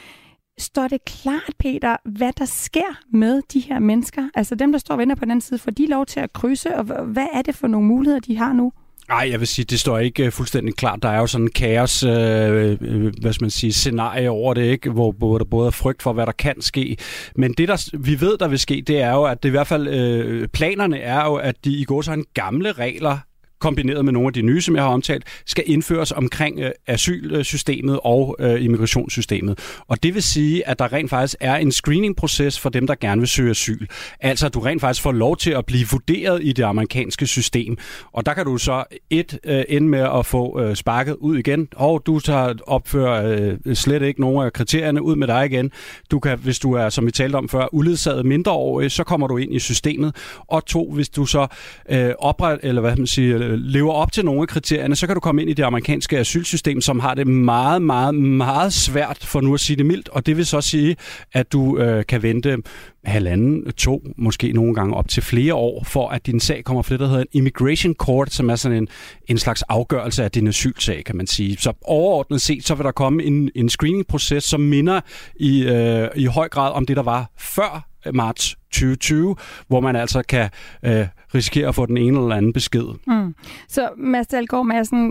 Står 0.58 0.88
det 0.88 1.04
klart, 1.04 1.54
Peter, 1.58 1.96
hvad 2.04 2.32
der 2.32 2.44
sker 2.44 3.00
med 3.16 3.42
de 3.52 3.60
her 3.60 3.78
mennesker? 3.78 4.28
Altså 4.34 4.54
dem, 4.54 4.72
der 4.72 4.78
står 4.78 4.94
og 4.94 4.98
venter 4.98 5.16
på 5.16 5.24
den 5.24 5.30
anden 5.30 5.40
side, 5.40 5.58
får 5.58 5.70
de 5.70 5.86
lov 5.86 6.06
til 6.06 6.20
at 6.20 6.32
krydse, 6.32 6.76
og 6.76 6.84
hvad 7.04 7.26
er 7.32 7.42
det 7.42 7.54
for 7.54 7.66
nogle 7.66 7.86
muligheder, 7.86 8.20
de 8.20 8.36
har 8.36 8.52
nu? 8.52 8.72
Nej, 9.08 9.28
jeg 9.30 9.40
vil 9.40 9.48
sige, 9.48 9.64
det 9.64 9.80
står 9.80 9.98
ikke 9.98 10.24
øh, 10.24 10.32
fuldstændig 10.32 10.74
klart. 10.74 11.02
Der 11.02 11.08
er 11.08 11.18
jo 11.18 11.26
sådan 11.26 11.44
en 11.44 11.50
kaos, 11.50 12.02
øh, 12.02 12.10
øh, 12.10 12.78
øh, 12.80 13.12
hvad 13.20 13.32
skal 13.32 13.44
man 13.44 13.50
sige, 13.50 13.72
scenarie 13.72 14.30
over 14.30 14.54
det, 14.54 14.62
ikke? 14.62 14.90
Hvor, 14.90 15.12
hvor 15.12 15.38
der 15.38 15.44
både 15.44 15.66
er 15.66 15.70
frygt 15.70 16.02
for, 16.02 16.12
hvad 16.12 16.26
der 16.26 16.32
kan 16.32 16.62
ske. 16.62 16.96
Men 17.36 17.52
det, 17.52 17.68
der 17.68 17.98
vi 17.98 18.20
ved, 18.20 18.38
der 18.38 18.48
vil 18.48 18.58
ske, 18.58 18.84
det 18.86 19.00
er 19.00 19.12
jo, 19.12 19.24
at 19.24 19.42
det 19.42 19.48
i 19.48 19.50
hvert 19.50 19.66
fald, 19.66 19.88
øh, 19.88 20.48
planerne 20.48 20.98
er 20.98 21.24
jo, 21.24 21.34
at 21.34 21.64
de 21.64 21.72
i 21.72 21.84
går 21.84 22.02
så 22.02 22.12
en 22.12 22.24
gamle 22.34 22.72
regler 22.72 23.18
kombineret 23.66 24.04
med 24.04 24.12
nogle 24.12 24.26
af 24.26 24.32
de 24.32 24.42
nye, 24.42 24.60
som 24.60 24.76
jeg 24.76 24.84
har 24.84 24.90
omtalt, 24.90 25.24
skal 25.46 25.64
indføres 25.66 26.12
omkring 26.12 26.60
øh, 26.60 26.70
asylsystemet 26.86 28.00
og 28.02 28.36
øh, 28.38 28.64
immigrationssystemet. 28.64 29.58
Og 29.88 30.02
det 30.02 30.14
vil 30.14 30.22
sige, 30.22 30.68
at 30.68 30.78
der 30.78 30.92
rent 30.92 31.10
faktisk 31.10 31.36
er 31.40 31.56
en 31.56 31.72
screening-proces 31.72 32.58
for 32.58 32.68
dem, 32.68 32.86
der 32.86 32.94
gerne 32.94 33.20
vil 33.20 33.28
søge 33.28 33.50
asyl. 33.50 33.86
Altså, 34.20 34.46
at 34.46 34.54
du 34.54 34.60
rent 34.60 34.80
faktisk 34.80 35.02
får 35.02 35.12
lov 35.12 35.36
til 35.36 35.50
at 35.50 35.66
blive 35.66 35.86
vurderet 35.90 36.40
i 36.42 36.52
det 36.52 36.62
amerikanske 36.62 37.26
system. 37.26 37.76
Og 38.12 38.26
der 38.26 38.34
kan 38.34 38.44
du 38.44 38.58
så 38.58 38.84
et 39.10 39.38
øh, 39.44 39.64
ende 39.68 39.88
med 39.88 40.08
at 40.18 40.26
få 40.26 40.60
øh, 40.60 40.76
sparket 40.76 41.16
ud 41.20 41.38
igen, 41.38 41.68
og 41.76 42.02
du 42.06 42.20
tager 42.20 42.54
opfører 42.66 43.38
øh, 43.64 43.74
slet 43.76 44.02
ikke 44.02 44.20
nogen 44.20 44.46
af 44.46 44.52
kriterierne 44.52 45.02
ud 45.02 45.16
med 45.16 45.26
dig 45.26 45.46
igen. 45.46 45.70
Du 46.10 46.18
kan, 46.20 46.38
hvis 46.38 46.58
du 46.58 46.72
er, 46.72 46.88
som 46.88 47.06
vi 47.06 47.10
talte 47.10 47.36
om 47.36 47.48
før, 47.48 47.74
uledsaget 47.74 48.26
mindreårig, 48.26 48.90
så 48.90 49.04
kommer 49.04 49.26
du 49.26 49.36
ind 49.36 49.54
i 49.54 49.58
systemet. 49.58 50.16
Og 50.48 50.66
to, 50.66 50.92
hvis 50.92 51.08
du 51.08 51.26
så 51.26 51.46
øh, 51.88 52.10
opret, 52.18 52.58
eller 52.62 52.80
hvad 52.80 52.96
man 52.96 53.06
siger, 53.06 53.55
Øh, 53.56 53.62
lever 53.62 53.92
op 53.92 54.12
til 54.12 54.24
nogle 54.24 54.42
af 54.42 54.48
kriterierne, 54.48 54.96
så 54.96 55.06
kan 55.06 55.14
du 55.14 55.20
komme 55.20 55.42
ind 55.42 55.50
i 55.50 55.54
det 55.54 55.62
amerikanske 55.62 56.18
asylsystem, 56.18 56.80
som 56.80 57.00
har 57.00 57.14
det 57.14 57.26
meget, 57.26 57.82
meget, 57.82 58.14
meget 58.14 58.72
svært, 58.72 59.18
for 59.24 59.40
nu 59.40 59.54
at 59.54 59.60
sige 59.60 59.76
det 59.76 59.86
mildt. 59.86 60.08
Og 60.08 60.26
det 60.26 60.36
vil 60.36 60.46
så 60.46 60.60
sige, 60.60 60.96
at 61.32 61.52
du 61.52 61.78
øh, 61.78 62.06
kan 62.06 62.22
vente 62.22 62.56
halvanden, 63.04 63.72
to, 63.72 64.02
måske 64.16 64.52
nogle 64.52 64.74
gange 64.74 64.94
op 64.94 65.08
til 65.08 65.22
flere 65.22 65.54
år, 65.54 65.84
for 65.84 66.08
at 66.08 66.26
din 66.26 66.40
sag 66.40 66.64
kommer 66.64 66.82
for 66.82 66.90
det, 66.90 67.00
der 67.00 67.06
hedder 67.06 67.20
en 67.20 67.28
immigration 67.32 67.94
court, 67.94 68.32
som 68.32 68.50
er 68.50 68.56
sådan 68.56 68.78
en, 68.78 68.88
en 69.28 69.38
slags 69.38 69.62
afgørelse 69.62 70.24
af 70.24 70.30
din 70.30 70.48
asylsag, 70.48 71.04
kan 71.04 71.16
man 71.16 71.26
sige. 71.26 71.56
Så 71.56 71.72
overordnet 71.82 72.40
set, 72.40 72.66
så 72.66 72.74
vil 72.74 72.84
der 72.84 72.92
komme 72.92 73.24
en, 73.24 73.50
en 73.54 73.68
screening-proces, 73.68 74.44
som 74.44 74.60
minder 74.60 75.00
i, 75.36 75.64
øh, 75.64 76.08
i 76.16 76.24
høj 76.24 76.48
grad 76.48 76.72
om 76.72 76.86
det, 76.86 76.96
der 76.96 77.02
var 77.02 77.30
før 77.38 77.88
marts 78.14 78.56
2020, 78.80 79.36
hvor 79.68 79.80
man 79.80 79.96
altså 79.96 80.22
kan 80.28 80.50
øh, 80.82 81.06
risikere 81.34 81.68
at 81.68 81.74
få 81.74 81.86
den 81.86 81.96
ene 81.96 82.18
eller 82.18 82.36
anden 82.36 82.52
besked. 82.52 82.84
Mm. 83.06 83.34
Så 83.68 83.88
Mads 83.96 84.26
Dahlgaard 84.26 84.66
Madsen, 84.66 85.10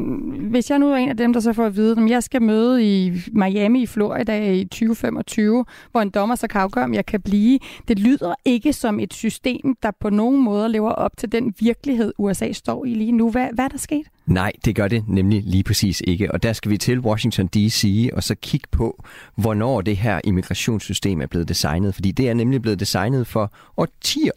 hvis 0.49 0.69
jeg 0.69 0.79
nu 0.79 0.91
er 0.91 0.95
en 0.95 1.09
af 1.09 1.17
dem, 1.17 1.33
der 1.33 1.39
så 1.39 1.53
får 1.53 1.65
at 1.65 1.75
vide, 1.75 2.03
at 2.03 2.09
jeg 2.09 2.23
skal 2.23 2.41
møde 2.41 2.83
i 2.83 3.21
Miami 3.31 3.81
i 3.81 3.85
Florida 3.85 4.51
i 4.51 4.63
2025, 4.63 5.65
hvor 5.91 6.01
en 6.01 6.09
dommer 6.09 6.35
så 6.35 6.47
kan 6.47 6.61
afgøre, 6.61 6.83
om 6.83 6.93
jeg 6.93 7.05
kan 7.05 7.21
blive, 7.21 7.59
det 7.87 7.99
lyder 7.99 8.33
ikke 8.45 8.73
som 8.73 8.99
et 8.99 9.13
system, 9.13 9.75
der 9.83 9.91
på 9.99 10.09
nogen 10.09 10.43
måde 10.43 10.69
lever 10.69 10.91
op 10.91 11.17
til 11.17 11.31
den 11.31 11.53
virkelighed, 11.59 12.13
USA 12.17 12.51
står 12.51 12.85
i 12.85 12.93
lige 12.93 13.11
nu. 13.11 13.31
Hvad, 13.31 13.47
hvad 13.53 13.65
er 13.65 13.69
der 13.69 13.77
sket? 13.77 14.07
Nej, 14.25 14.51
det 14.65 14.75
gør 14.75 14.87
det 14.87 15.03
nemlig 15.07 15.43
lige 15.45 15.63
præcis 15.63 16.01
ikke. 16.07 16.31
Og 16.31 16.43
der 16.43 16.53
skal 16.53 16.71
vi 16.71 16.77
til 16.77 16.99
Washington 16.99 17.47
D.C. 17.47 18.09
og 18.13 18.23
så 18.23 18.35
kigge 18.35 18.67
på, 18.71 19.03
hvornår 19.35 19.81
det 19.81 19.97
her 19.97 20.21
immigrationssystem 20.23 21.21
er 21.21 21.27
blevet 21.27 21.49
designet. 21.49 21.95
Fordi 21.95 22.11
det 22.11 22.29
er 22.29 22.33
nemlig 22.33 22.61
blevet 22.61 22.79
designet 22.79 23.27
for 23.27 23.53
årtier 23.77 24.31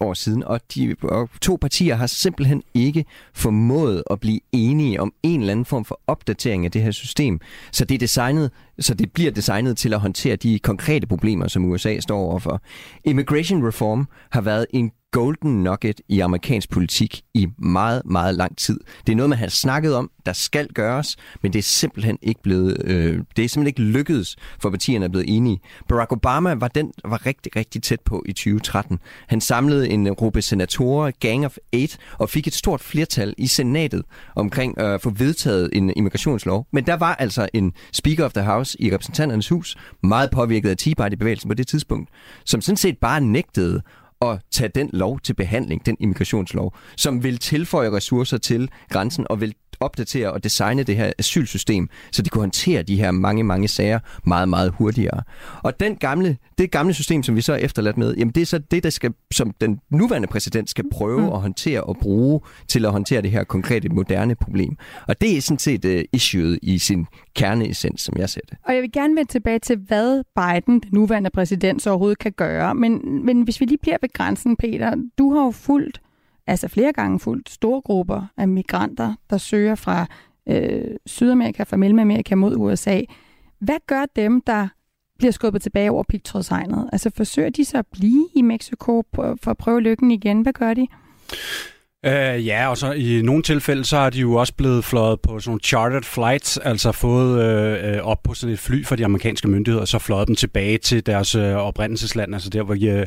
år 0.00 0.14
siden, 0.14 0.44
og 0.44 0.60
de 0.74 0.96
og 1.02 1.28
to 1.42 1.58
partier 1.60 1.94
har 1.94 2.06
simpelthen 2.06 2.62
ikke 2.74 3.04
formået 3.34 4.02
at 4.10 4.20
blive 4.20 4.40
enige 4.52 5.00
om 5.00 5.12
en 5.22 5.40
eller 5.40 5.52
anden 5.52 5.64
form 5.64 5.84
for 5.84 6.00
opdatering 6.06 6.64
af 6.64 6.70
det 6.70 6.82
her 6.82 6.90
system. 6.90 7.40
Så 7.72 7.84
det 7.84 7.94
er 7.94 7.98
designet, 7.98 8.50
så 8.78 8.94
det 8.94 9.12
bliver 9.12 9.30
designet 9.30 9.76
til 9.76 9.94
at 9.94 10.00
håndtere 10.00 10.36
de 10.36 10.58
konkrete 10.58 11.06
problemer, 11.06 11.48
som 11.48 11.64
USA 11.64 12.00
står 12.00 12.18
overfor. 12.18 12.62
Immigration 13.04 13.68
reform 13.68 14.08
har 14.30 14.40
været 14.40 14.66
en 14.70 14.92
golden 15.16 15.62
nugget 15.62 16.00
i 16.08 16.20
amerikansk 16.20 16.70
politik 16.70 17.22
i 17.34 17.46
meget, 17.58 18.02
meget 18.04 18.34
lang 18.34 18.56
tid. 18.56 18.80
Det 19.06 19.12
er 19.12 19.16
noget, 19.16 19.30
man 19.30 19.38
har 19.38 19.48
snakket 19.48 19.94
om, 19.94 20.10
der 20.26 20.32
skal 20.32 20.68
gøres, 20.68 21.16
men 21.42 21.52
det 21.52 21.58
er 21.58 21.62
simpelthen 21.62 22.18
ikke 22.22 22.42
blevet, 22.42 22.76
øh, 22.84 23.22
det 23.36 23.44
er 23.44 23.48
simpelthen 23.48 23.66
ikke 23.66 23.82
lykkedes 23.82 24.36
for 24.62 24.70
partierne 24.70 25.04
at 25.04 25.10
blive 25.10 25.26
enige. 25.26 25.60
Barack 25.88 26.12
Obama 26.12 26.54
var 26.54 26.68
den, 26.68 26.92
var 27.04 27.26
rigtig, 27.26 27.56
rigtig 27.56 27.82
tæt 27.82 28.00
på 28.00 28.24
i 28.26 28.32
2013. 28.32 28.98
Han 29.28 29.40
samlede 29.40 29.88
en 29.88 30.14
gruppe 30.14 30.42
senatorer, 30.42 31.10
Gang 31.20 31.44
of 31.44 31.56
Eight, 31.72 31.98
og 32.18 32.30
fik 32.30 32.46
et 32.46 32.54
stort 32.54 32.80
flertal 32.80 33.34
i 33.38 33.46
senatet 33.46 34.02
omkring 34.34 34.78
øh, 34.78 34.94
at 34.94 35.00
få 35.00 35.10
vedtaget 35.10 35.70
en 35.72 35.92
immigrationslov. 35.96 36.66
Men 36.72 36.86
der 36.86 36.96
var 36.96 37.14
altså 37.14 37.48
en 37.54 37.72
Speaker 37.92 38.24
of 38.24 38.32
the 38.32 38.44
House 38.44 38.82
i 38.82 38.94
repræsentanternes 38.94 39.48
hus, 39.48 39.76
meget 40.02 40.30
påvirket 40.30 40.70
af 40.70 40.76
Tea 40.76 40.94
Party-bevægelsen 40.94 41.48
på 41.48 41.54
det 41.54 41.66
tidspunkt, 41.66 42.10
som 42.44 42.60
sådan 42.60 42.76
set 42.76 42.98
bare 42.98 43.20
nægtede 43.20 43.82
at 44.22 44.38
tage 44.50 44.68
den 44.74 44.90
lov 44.92 45.20
til 45.20 45.34
behandling, 45.34 45.86
den 45.86 45.96
immigrationslov, 46.00 46.76
som 46.96 47.22
vil 47.22 47.38
tilføje 47.38 47.90
ressourcer 47.90 48.38
til 48.38 48.70
grænsen 48.88 49.26
og 49.30 49.40
vil 49.40 49.54
opdatere 49.80 50.32
og 50.32 50.44
designe 50.44 50.82
det 50.82 50.96
her 50.96 51.12
asylsystem, 51.18 51.88
så 52.12 52.22
de 52.22 52.28
kunne 52.28 52.42
håndtere 52.42 52.82
de 52.82 52.96
her 52.96 53.10
mange, 53.10 53.44
mange 53.44 53.68
sager 53.68 53.98
meget, 54.24 54.48
meget 54.48 54.72
hurtigere. 54.78 55.22
Og 55.62 55.80
den 55.80 55.96
gamle, 55.96 56.36
det 56.58 56.70
gamle 56.70 56.94
system, 56.94 57.22
som 57.22 57.36
vi 57.36 57.40
så 57.40 57.52
er 57.52 57.56
efterladt 57.56 57.96
med, 57.96 58.14
jamen 58.14 58.34
det 58.34 58.40
er 58.40 58.46
så 58.46 58.58
det, 58.58 58.82
der 58.82 58.90
skal, 58.90 59.12
som 59.30 59.54
den 59.60 59.80
nuværende 59.90 60.28
præsident 60.28 60.70
skal 60.70 60.84
prøve 60.92 61.20
mm. 61.20 61.32
at 61.32 61.40
håndtere 61.40 61.82
og 61.82 61.96
bruge 62.00 62.40
til 62.68 62.84
at 62.84 62.92
håndtere 62.92 63.22
det 63.22 63.30
her 63.30 63.44
konkrete, 63.44 63.88
moderne 63.88 64.34
problem. 64.34 64.76
Og 65.08 65.20
det 65.20 65.36
er 65.36 65.40
sådan 65.40 65.58
set 65.58 65.84
uh, 65.84 66.00
issueet 66.12 66.58
i 66.62 66.78
sin 66.78 67.06
kerneessens, 67.34 68.00
som 68.00 68.14
jeg 68.18 68.30
ser 68.30 68.40
det. 68.50 68.58
Og 68.64 68.74
jeg 68.74 68.82
vil 68.82 68.92
gerne 68.92 69.16
vende 69.16 69.30
tilbage 69.30 69.58
til, 69.58 69.76
hvad 69.76 70.22
Biden, 70.36 70.80
den 70.80 70.90
nuværende 70.92 71.30
præsident, 71.30 71.82
så 71.82 71.90
overhovedet 71.90 72.18
kan 72.18 72.32
gøre. 72.32 72.74
Men, 72.74 73.24
men 73.24 73.42
hvis 73.42 73.60
vi 73.60 73.66
lige 73.66 73.78
bliver 73.78 73.96
ved 74.00 74.12
grænsen, 74.12 74.56
Peter, 74.56 74.94
du 75.18 75.34
har 75.34 75.44
jo 75.44 75.50
fulgt 75.50 76.00
altså 76.46 76.68
flere 76.68 76.92
gange 76.92 77.20
fuldt 77.20 77.50
store 77.50 77.80
grupper 77.80 78.26
af 78.36 78.48
migranter, 78.48 79.14
der 79.30 79.38
søger 79.38 79.74
fra 79.74 80.06
øh, 80.48 80.96
Sydamerika, 81.06 81.62
fra 81.62 81.76
Mellemamerika 81.76 82.34
mod 82.34 82.56
USA. 82.56 83.00
Hvad 83.58 83.78
gør 83.86 84.06
dem, 84.16 84.40
der 84.40 84.68
bliver 85.18 85.32
skubbet 85.32 85.62
tilbage 85.62 85.90
over 85.90 86.02
pigtrådshegnet? 86.08 86.88
Altså 86.92 87.10
forsøger 87.16 87.50
de 87.50 87.64
så 87.64 87.78
at 87.78 87.86
blive 87.86 88.28
i 88.34 88.42
Mexico 88.42 89.04
for 89.14 89.48
at 89.48 89.58
prøve 89.58 89.80
lykken 89.80 90.10
igen? 90.10 90.42
Hvad 90.42 90.52
gør 90.52 90.74
de? 90.74 90.86
Øh, 92.06 92.46
ja, 92.46 92.68
og 92.68 92.76
så 92.76 92.92
i 92.92 93.22
nogle 93.24 93.42
tilfælde, 93.42 93.84
så 93.84 93.96
har 93.96 94.10
de 94.10 94.20
jo 94.20 94.34
også 94.34 94.54
blevet 94.54 94.84
fløjet 94.84 95.20
på 95.20 95.40
sådan 95.40 95.50
nogle 95.50 95.60
chartered 95.60 96.02
flights, 96.02 96.56
altså 96.58 96.92
fået 96.92 97.42
øh, 97.42 97.94
øh 97.94 98.02
op 98.02 98.22
på 98.22 98.34
sådan 98.34 98.52
et 98.52 98.58
fly 98.58 98.84
fra 98.84 98.96
de 98.96 99.04
amerikanske 99.04 99.48
myndigheder, 99.48 99.80
og 99.80 99.88
så 99.88 99.98
fløjet 99.98 100.28
dem 100.28 100.36
tilbage 100.36 100.78
til 100.78 101.06
deres 101.06 101.34
øh, 101.34 101.54
oprindelsesland, 101.54 102.34
altså 102.34 102.50
der, 102.50 102.62
hvor 102.62 102.74
de, 102.74 103.06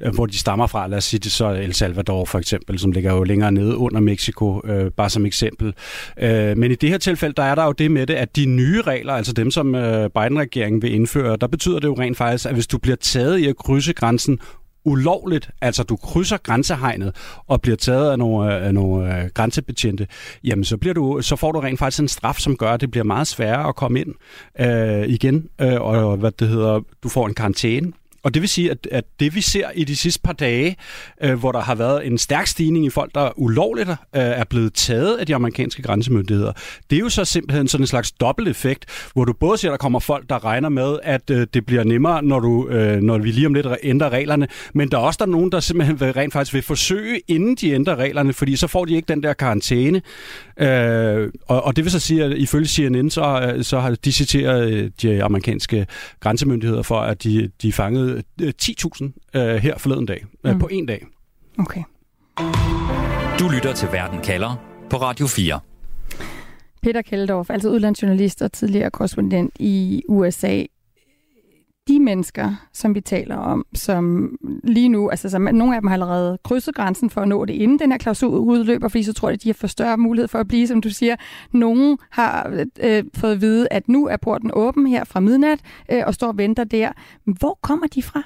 øh, 0.00 0.14
hvor 0.14 0.26
de 0.26 0.38
stammer 0.38 0.66
fra. 0.66 0.86
Lad 0.86 0.98
os 0.98 1.04
sige 1.04 1.20
det 1.20 1.32
så 1.32 1.48
El 1.48 1.74
Salvador 1.74 2.24
for 2.24 2.38
eksempel, 2.38 2.78
som 2.78 2.92
ligger 2.92 3.12
jo 3.14 3.24
længere 3.24 3.52
nede 3.52 3.76
under 3.76 4.00
Mexico, 4.00 4.60
øh, 4.64 4.90
bare 4.90 5.10
som 5.10 5.26
eksempel. 5.26 5.74
Øh, 6.20 6.58
men 6.58 6.70
i 6.70 6.74
det 6.74 6.88
her 6.88 6.98
tilfælde, 6.98 7.34
der 7.36 7.42
er 7.42 7.54
der 7.54 7.64
jo 7.64 7.72
det 7.72 7.90
med 7.90 8.06
det, 8.06 8.14
at 8.14 8.36
de 8.36 8.46
nye 8.46 8.82
regler, 8.82 9.12
altså 9.12 9.32
dem, 9.32 9.50
som 9.50 9.74
øh, 9.74 10.10
Biden-regeringen 10.10 10.82
vil 10.82 10.94
indføre, 10.94 11.36
der 11.36 11.46
betyder 11.46 11.78
det 11.78 11.88
jo 11.88 11.94
rent 11.98 12.16
faktisk, 12.16 12.46
at 12.46 12.54
hvis 12.54 12.66
du 12.66 12.78
bliver 12.78 12.96
taget 12.96 13.38
i 13.38 13.46
at 13.46 13.56
krydse 13.56 13.92
grænsen 13.92 14.38
ulovligt, 14.84 15.50
altså 15.60 15.82
du 15.82 15.96
krydser 15.96 16.36
grænsehegnet 16.36 17.16
og 17.46 17.60
bliver 17.60 17.76
taget 17.76 18.10
af 18.10 18.18
nogle, 18.18 18.56
øh, 18.56 18.66
af 18.66 18.74
nogle 18.74 19.22
øh, 19.22 19.30
grænsebetjente, 19.34 20.06
jamen 20.44 20.64
så, 20.64 20.76
bliver 20.76 20.94
du, 20.94 21.22
så 21.22 21.36
får 21.36 21.52
du 21.52 21.60
rent 21.60 21.78
faktisk 21.78 22.00
en 22.00 22.08
straf, 22.08 22.36
som 22.38 22.56
gør, 22.56 22.72
at 22.72 22.80
det 22.80 22.90
bliver 22.90 23.04
meget 23.04 23.26
sværere 23.26 23.68
at 23.68 23.76
komme 23.76 24.00
ind 24.00 24.14
øh, 24.60 25.08
igen, 25.08 25.48
øh, 25.60 25.80
og 25.80 26.16
hvad 26.16 26.30
det 26.30 26.48
hedder, 26.48 26.80
du 27.02 27.08
får 27.08 27.26
en 27.26 27.34
karantæne, 27.34 27.92
og 28.22 28.34
det 28.34 28.42
vil 28.42 28.48
sige, 28.48 28.70
at, 28.70 28.88
at 28.90 29.04
det 29.20 29.34
vi 29.34 29.40
ser 29.40 29.70
i 29.74 29.84
de 29.84 29.96
sidste 29.96 30.20
par 30.22 30.32
dage, 30.32 30.76
øh, 31.22 31.38
hvor 31.38 31.52
der 31.52 31.60
har 31.60 31.74
været 31.74 32.06
en 32.06 32.18
stærk 32.18 32.46
stigning 32.46 32.86
i 32.86 32.90
folk, 32.90 33.14
der 33.14 33.38
ulovligt 33.38 33.90
øh, 33.90 33.96
er 34.12 34.44
blevet 34.44 34.74
taget 34.74 35.16
af 35.16 35.26
de 35.26 35.34
amerikanske 35.34 35.82
grænsemyndigheder, 35.82 36.52
det 36.90 36.96
er 36.96 37.00
jo 37.00 37.08
så 37.08 37.24
simpelthen 37.24 37.68
sådan 37.68 37.82
en 37.82 37.86
slags 37.86 38.12
dobbelt 38.12 38.48
effekt, 38.48 39.10
hvor 39.12 39.24
du 39.24 39.32
både 39.32 39.58
ser, 39.58 39.68
at 39.68 39.72
der 39.72 39.76
kommer 39.76 39.98
folk, 39.98 40.28
der 40.28 40.44
regner 40.44 40.68
med, 40.68 40.98
at 41.02 41.30
øh, 41.30 41.46
det 41.54 41.66
bliver 41.66 41.84
nemmere, 41.84 42.22
når, 42.22 42.40
du, 42.40 42.68
øh, 42.68 43.00
når 43.00 43.18
vi 43.18 43.30
lige 43.30 43.46
om 43.46 43.54
lidt 43.54 43.66
ændrer 43.82 44.08
reglerne, 44.10 44.48
men 44.74 44.90
der 44.90 44.98
er 44.98 45.02
også 45.02 45.16
der 45.18 45.24
er 45.24 45.30
nogen, 45.30 45.52
der 45.52 45.60
simpelthen 45.60 46.00
vil, 46.00 46.12
rent 46.12 46.32
faktisk 46.32 46.54
vil 46.54 46.62
forsøge, 46.62 47.20
inden 47.28 47.54
de 47.54 47.70
ændrer 47.70 47.96
reglerne, 47.96 48.32
fordi 48.32 48.56
så 48.56 48.66
får 48.66 48.84
de 48.84 48.94
ikke 48.94 49.06
den 49.06 49.22
der 49.22 49.32
karantæne. 49.32 50.02
Øh, 50.58 51.32
og, 51.46 51.62
og 51.64 51.76
det 51.76 51.84
vil 51.84 51.90
så 51.90 51.98
sige, 51.98 52.24
at 52.24 52.32
ifølge 52.32 52.66
CNN, 52.66 53.10
så, 53.10 53.52
øh, 53.56 53.64
så 53.64 53.80
har 53.80 53.94
de 54.04 54.12
citeret 54.12 54.72
øh, 54.72 54.90
de 55.02 55.24
amerikanske 55.24 55.86
grænsemyndigheder 56.20 56.82
for, 56.82 57.00
at 57.00 57.24
de, 57.24 57.50
de 57.62 57.72
fangede 57.72 58.09
10.000 58.18 59.38
øh, 59.38 59.56
her 59.56 59.78
forleden 59.78 60.06
dag, 60.06 60.24
øh, 60.44 60.52
mm. 60.52 60.58
på 60.58 60.68
en 60.70 60.86
dag. 60.86 61.06
Okay. 61.58 61.82
Du 63.38 63.48
lytter 63.54 63.72
til 63.74 63.88
Verden 63.92 64.20
kalder 64.22 64.56
på 64.90 64.96
Radio 64.96 65.26
4. 65.26 65.60
Peter 66.82 67.02
Keldorf, 67.02 67.50
altså 67.50 67.68
udlandsjournalist 67.68 68.42
og 68.42 68.52
tidligere 68.52 68.90
korrespondent 68.90 69.52
i 69.58 70.02
USA. 70.08 70.62
De 71.88 72.00
mennesker, 72.00 72.68
som 72.72 72.94
vi 72.94 73.00
taler 73.00 73.36
om, 73.36 73.66
som 73.74 74.36
lige 74.64 74.88
nu, 74.88 75.10
altså 75.10 75.28
som, 75.28 75.42
nogle 75.42 75.74
af 75.74 75.80
dem 75.80 75.88
har 75.88 75.94
allerede 75.94 76.38
krydset 76.44 76.74
grænsen 76.74 77.10
for 77.10 77.20
at 77.20 77.28
nå 77.28 77.44
det, 77.44 77.54
inden 77.54 77.78
den 77.78 77.90
her 77.92 77.98
klausul 77.98 78.38
udløber, 78.38 78.88
fordi 78.88 79.02
så 79.02 79.12
tror 79.12 79.28
jeg, 79.28 79.34
at 79.34 79.42
de 79.42 79.48
har 79.48 79.54
for 79.54 79.66
større 79.66 79.96
mulighed 79.96 80.28
for 80.28 80.38
at 80.38 80.48
blive, 80.48 80.66
som 80.66 80.80
du 80.80 80.90
siger. 80.90 81.16
Nogle 81.52 81.98
har 82.10 82.64
øh, 82.80 83.04
fået 83.14 83.32
at 83.32 83.40
vide, 83.40 83.68
at 83.70 83.88
nu 83.88 84.06
er 84.06 84.16
porten 84.16 84.50
åben 84.54 84.86
her 84.86 85.04
fra 85.04 85.20
midnat, 85.20 85.60
øh, 85.92 86.02
og 86.06 86.14
står 86.14 86.28
og 86.28 86.38
venter 86.38 86.64
der. 86.64 86.92
Hvor 87.24 87.58
kommer 87.62 87.86
de 87.86 88.02
fra? 88.02 88.22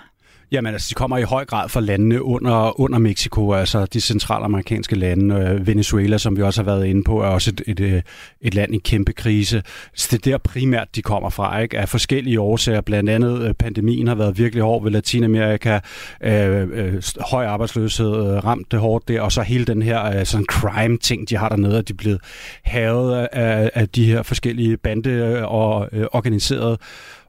Jamen 0.52 0.72
altså, 0.72 0.86
de 0.90 0.94
kommer 0.94 1.18
i 1.18 1.22
høj 1.22 1.44
grad 1.44 1.68
fra 1.68 1.80
landene 1.80 2.22
under, 2.22 2.80
under 2.80 2.98
Mexico, 2.98 3.52
altså 3.52 3.86
de 3.86 4.00
centralamerikanske 4.00 4.96
lande. 4.96 5.34
Øh, 5.34 5.66
Venezuela, 5.66 6.18
som 6.18 6.36
vi 6.36 6.42
også 6.42 6.62
har 6.62 6.64
været 6.64 6.86
inde 6.86 7.04
på, 7.04 7.20
er 7.22 7.26
også 7.26 7.50
et, 7.50 7.62
et, 7.66 7.80
øh, 7.80 8.02
et 8.40 8.54
land 8.54 8.74
i 8.74 8.78
kæmpe 8.78 9.12
krise. 9.12 9.62
Så 9.94 10.08
det 10.10 10.26
er 10.26 10.30
der 10.30 10.38
primært, 10.38 10.96
de 10.96 11.02
kommer 11.02 11.30
fra, 11.30 11.58
ikke? 11.58 11.78
af 11.78 11.88
forskellige 11.88 12.40
årsager. 12.40 12.80
Blandt 12.80 13.10
andet 13.10 13.48
øh, 13.48 13.54
pandemien 13.54 14.06
har 14.06 14.14
været 14.14 14.38
virkelig 14.38 14.62
hård 14.62 14.82
ved 14.82 14.90
Latinamerika, 14.90 15.80
øh, 16.20 16.68
øh, 16.72 17.02
høj 17.30 17.46
arbejdsløshed 17.46 18.14
øh, 18.14 18.44
ramt 18.44 18.72
det 18.72 18.80
hårdt 18.80 19.08
der, 19.08 19.20
og 19.20 19.32
så 19.32 19.42
hele 19.42 19.64
den 19.64 19.82
her 19.82 20.18
øh, 20.18 20.26
sådan 20.26 20.46
crime-ting, 20.46 21.28
de 21.28 21.36
har 21.36 21.48
dernede, 21.48 21.78
at 21.78 21.88
de 21.88 21.92
er 21.92 21.96
blevet 21.96 22.20
havet 22.62 23.28
af, 23.32 23.70
af 23.74 23.88
de 23.88 24.06
her 24.06 24.22
forskellige 24.22 24.76
bande- 24.76 25.48
og 25.48 25.88
øh, 25.92 26.06
organiserede 26.12 26.78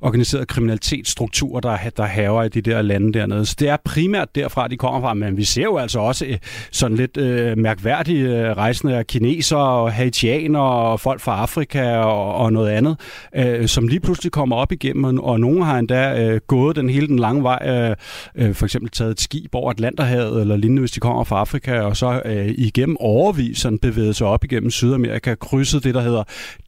organiseret 0.06 0.48
kriminalitetsstruktur, 0.48 1.60
der, 1.60 1.78
der 1.98 2.04
haver 2.04 2.44
i 2.44 2.50
de 2.50 2.62
der 2.62 2.82
lande 2.82 3.14
dernede. 3.14 3.46
Så 3.46 3.56
det 3.60 3.70
er 3.70 3.78
primært 3.86 4.36
derfra, 4.36 4.68
de 4.68 4.78
kommer 4.78 5.02
fra, 5.02 5.14
men 5.14 5.38
vi 5.38 5.44
ser 5.44 5.64
jo 5.64 5.78
altså 5.78 6.00
også 6.00 6.26
øh, 6.26 6.38
sådan 6.72 6.98
lidt 6.98 7.18
øh, 7.18 7.58
mærkværdige 7.58 8.28
øh, 8.28 8.58
rejsende 8.58 8.98
af 8.98 9.08
kinesere 9.08 9.60
og 9.60 9.94
haitianere 9.94 10.62
og 10.62 11.00
folk 11.00 11.22
fra 11.22 11.42
Afrika 11.42 11.98
og, 11.98 12.36
og 12.36 12.54
noget 12.54 12.70
andet, 12.70 13.00
øh, 13.36 13.68
som 13.68 13.88
lige 13.88 14.00
pludselig 14.00 14.32
kommer 14.32 14.56
op 14.56 14.72
igennem, 14.72 15.20
og 15.20 15.40
nogen 15.40 15.62
har 15.62 15.80
endda 15.80 16.24
øh, 16.24 16.42
gået 16.48 16.76
den 16.76 16.90
hele 16.90 17.08
den 17.08 17.20
lange 17.20 17.44
vej, 17.44 17.60
øh, 17.66 17.96
øh, 18.36 18.56
for 18.56 18.66
eksempel 18.66 18.92
taget 18.92 19.12
et 19.12 19.22
skib 19.22 19.56
over 19.56 19.72
Atlanterhavet 19.72 20.42
eller 20.42 20.56
lignende, 20.56 20.80
hvis 20.80 20.92
de 20.92 21.00
kommer 21.00 21.24
fra 21.24 21.40
Afrika, 21.40 21.80
og 21.80 21.98
så 21.98 22.22
øh, 22.26 22.54
igennem 22.58 22.98
overvis 23.00 23.58
sådan 23.58 23.80
bevæget 23.80 24.16
sig 24.16 24.28
op 24.28 24.44
igennem 24.44 24.72
Sydamerika, 24.72 25.36
krydset 25.36 25.84
det, 25.84 25.94
der 25.94 26.02
hedder 26.02 26.24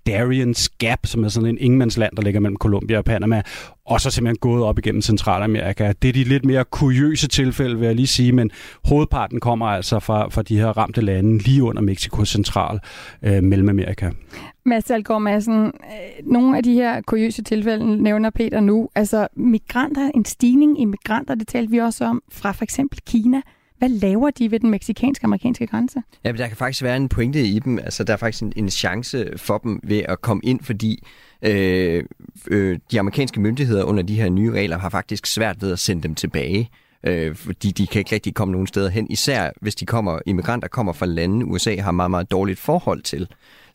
Darien's 0.07 0.67
Gap, 0.77 1.05
som 1.05 1.23
er 1.23 1.27
sådan 1.27 1.49
en 1.49 1.57
ingenmandsland, 1.57 2.15
der 2.15 2.21
ligger 2.21 2.39
mellem 2.39 2.57
Colombia 2.57 2.97
og 2.97 3.05
Panama, 3.05 3.41
og 3.85 4.01
så 4.01 4.09
simpelthen 4.11 4.37
gået 4.37 4.63
op 4.63 4.79
igennem 4.79 5.01
Centralamerika. 5.01 5.93
Det 6.01 6.07
er 6.07 6.13
de 6.13 6.23
lidt 6.23 6.45
mere 6.45 6.65
kuriøse 6.65 7.27
tilfælde, 7.27 7.79
vil 7.79 7.85
jeg 7.85 7.95
lige 7.95 8.07
sige, 8.07 8.31
men 8.31 8.51
hovedparten 8.85 9.39
kommer 9.39 9.65
altså 9.65 9.99
fra, 9.99 10.29
fra 10.29 10.41
de 10.41 10.57
her 10.57 10.67
ramte 10.67 11.01
lande 11.01 11.37
lige 11.37 11.63
under 11.63 11.81
Mexico 11.81 12.25
Central, 12.25 12.79
øh, 13.23 13.43
Mellemamerika. 13.43 14.09
Mads 14.65 14.91
Algaard 14.91 15.21
Madsen, 15.21 15.65
øh, 15.65 15.71
nogle 16.31 16.57
af 16.57 16.63
de 16.63 16.73
her 16.73 17.01
kuriøse 17.01 17.43
tilfælde 17.43 18.03
nævner 18.03 18.29
Peter 18.29 18.59
nu. 18.59 18.89
Altså 18.95 19.27
migranter, 19.35 20.11
en 20.15 20.25
stigning 20.25 20.81
i 20.81 20.85
migranter, 20.85 21.35
det 21.35 21.47
talte 21.47 21.71
vi 21.71 21.77
også 21.77 22.05
om, 22.05 22.21
fra 22.31 22.51
for 22.51 22.63
eksempel 22.63 22.99
Kina. 23.07 23.41
Hvad 23.79 23.89
laver 23.89 24.29
de 24.29 24.51
ved 24.51 24.59
den 24.59 24.69
meksikanske-amerikanske 24.69 25.67
grænse? 25.67 26.01
Ja, 26.23 26.31
men 26.31 26.39
der 26.39 26.47
kan 26.47 26.57
faktisk 26.57 26.83
være 26.83 26.97
en 26.97 27.09
pointe 27.09 27.43
i 27.43 27.59
dem. 27.59 27.79
Altså, 27.79 28.03
der 28.03 28.13
er 28.13 28.17
faktisk 28.17 28.43
en, 28.43 28.53
en 28.55 28.69
chance 28.69 29.29
for 29.37 29.57
dem 29.57 29.79
ved 29.83 29.99
at 29.99 30.21
komme 30.21 30.41
ind, 30.43 30.59
fordi 30.63 31.03
øh, 31.41 32.03
øh, 32.47 32.79
de 32.91 32.99
amerikanske 32.99 33.39
myndigheder 33.39 33.83
under 33.83 34.03
de 34.03 34.15
her 34.15 34.29
nye 34.29 34.51
regler 34.51 34.77
har 34.77 34.89
faktisk 34.89 35.25
svært 35.25 35.61
ved 35.61 35.71
at 35.71 35.79
sende 35.79 36.03
dem 36.03 36.15
tilbage 36.15 36.69
øh, 37.03 37.35
fordi 37.35 37.71
de 37.71 37.87
kan 37.87 37.99
ikke 37.99 38.15
rigtig 38.15 38.33
komme 38.33 38.51
nogen 38.51 38.67
steder 38.67 38.89
hen. 38.89 39.07
Især 39.11 39.51
hvis 39.61 39.75
de 39.75 39.85
kommer, 39.85 40.19
immigranter 40.25 40.67
kommer 40.67 40.93
fra 40.93 41.05
lande, 41.05 41.45
USA 41.45 41.75
har 41.75 41.91
meget, 41.91 42.11
meget 42.11 42.31
dårligt 42.31 42.59
forhold 42.59 43.01
til 43.01 43.27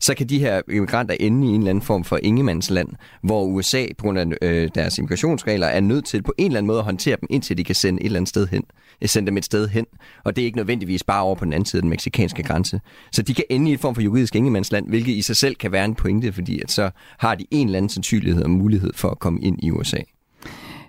så 0.03 0.15
kan 0.15 0.29
de 0.29 0.39
her 0.39 0.61
immigranter 0.71 1.15
ende 1.19 1.47
i 1.47 1.49
en 1.49 1.55
eller 1.55 1.69
anden 1.69 1.81
form 1.81 2.03
for 2.03 2.19
ingemandsland, 2.23 2.87
hvor 3.21 3.43
USA 3.43 3.85
på 3.97 4.03
grund 4.03 4.19
af 4.19 4.25
øh, 4.41 4.69
deres 4.75 4.97
immigrationsregler 4.97 5.67
er 5.67 5.79
nødt 5.79 6.05
til 6.05 6.23
på 6.23 6.33
en 6.37 6.45
eller 6.45 6.57
anden 6.57 6.67
måde 6.67 6.79
at 6.79 6.85
håndtere 6.85 7.17
dem, 7.21 7.27
indtil 7.29 7.57
de 7.57 7.63
kan 7.63 7.75
sende 7.75 8.01
et 8.01 8.05
eller 8.05 8.19
andet 8.19 8.29
sted 8.29 8.47
hen. 8.47 8.63
Øh, 9.01 9.09
sende 9.09 9.27
dem 9.27 9.37
et 9.37 9.45
sted 9.45 9.67
hen. 9.67 9.85
Og 10.23 10.35
det 10.35 10.41
er 10.41 10.45
ikke 10.45 10.57
nødvendigvis 10.57 11.03
bare 11.03 11.21
over 11.21 11.35
på 11.35 11.45
den 11.45 11.53
anden 11.53 11.65
side 11.65 11.79
af 11.79 11.81
den 11.81 11.89
meksikanske 11.89 12.43
grænse. 12.43 12.81
Så 13.11 13.21
de 13.21 13.33
kan 13.33 13.43
ende 13.49 13.69
i 13.69 13.73
en 13.73 13.79
form 13.79 13.95
for 13.95 14.01
juridisk 14.01 14.35
ingemandsland, 14.35 14.89
hvilket 14.89 15.11
i 15.11 15.21
sig 15.21 15.35
selv 15.37 15.55
kan 15.55 15.71
være 15.71 15.85
en 15.85 15.95
pointe, 15.95 16.33
fordi 16.33 16.61
at 16.61 16.71
så 16.71 16.89
har 17.17 17.35
de 17.35 17.45
en 17.51 17.67
eller 17.67 17.77
anden 17.77 17.89
sandsynlighed 17.89 18.43
og 18.43 18.49
mulighed 18.49 18.93
for 18.95 19.09
at 19.09 19.19
komme 19.19 19.41
ind 19.41 19.63
i 19.63 19.71
USA. 19.71 19.97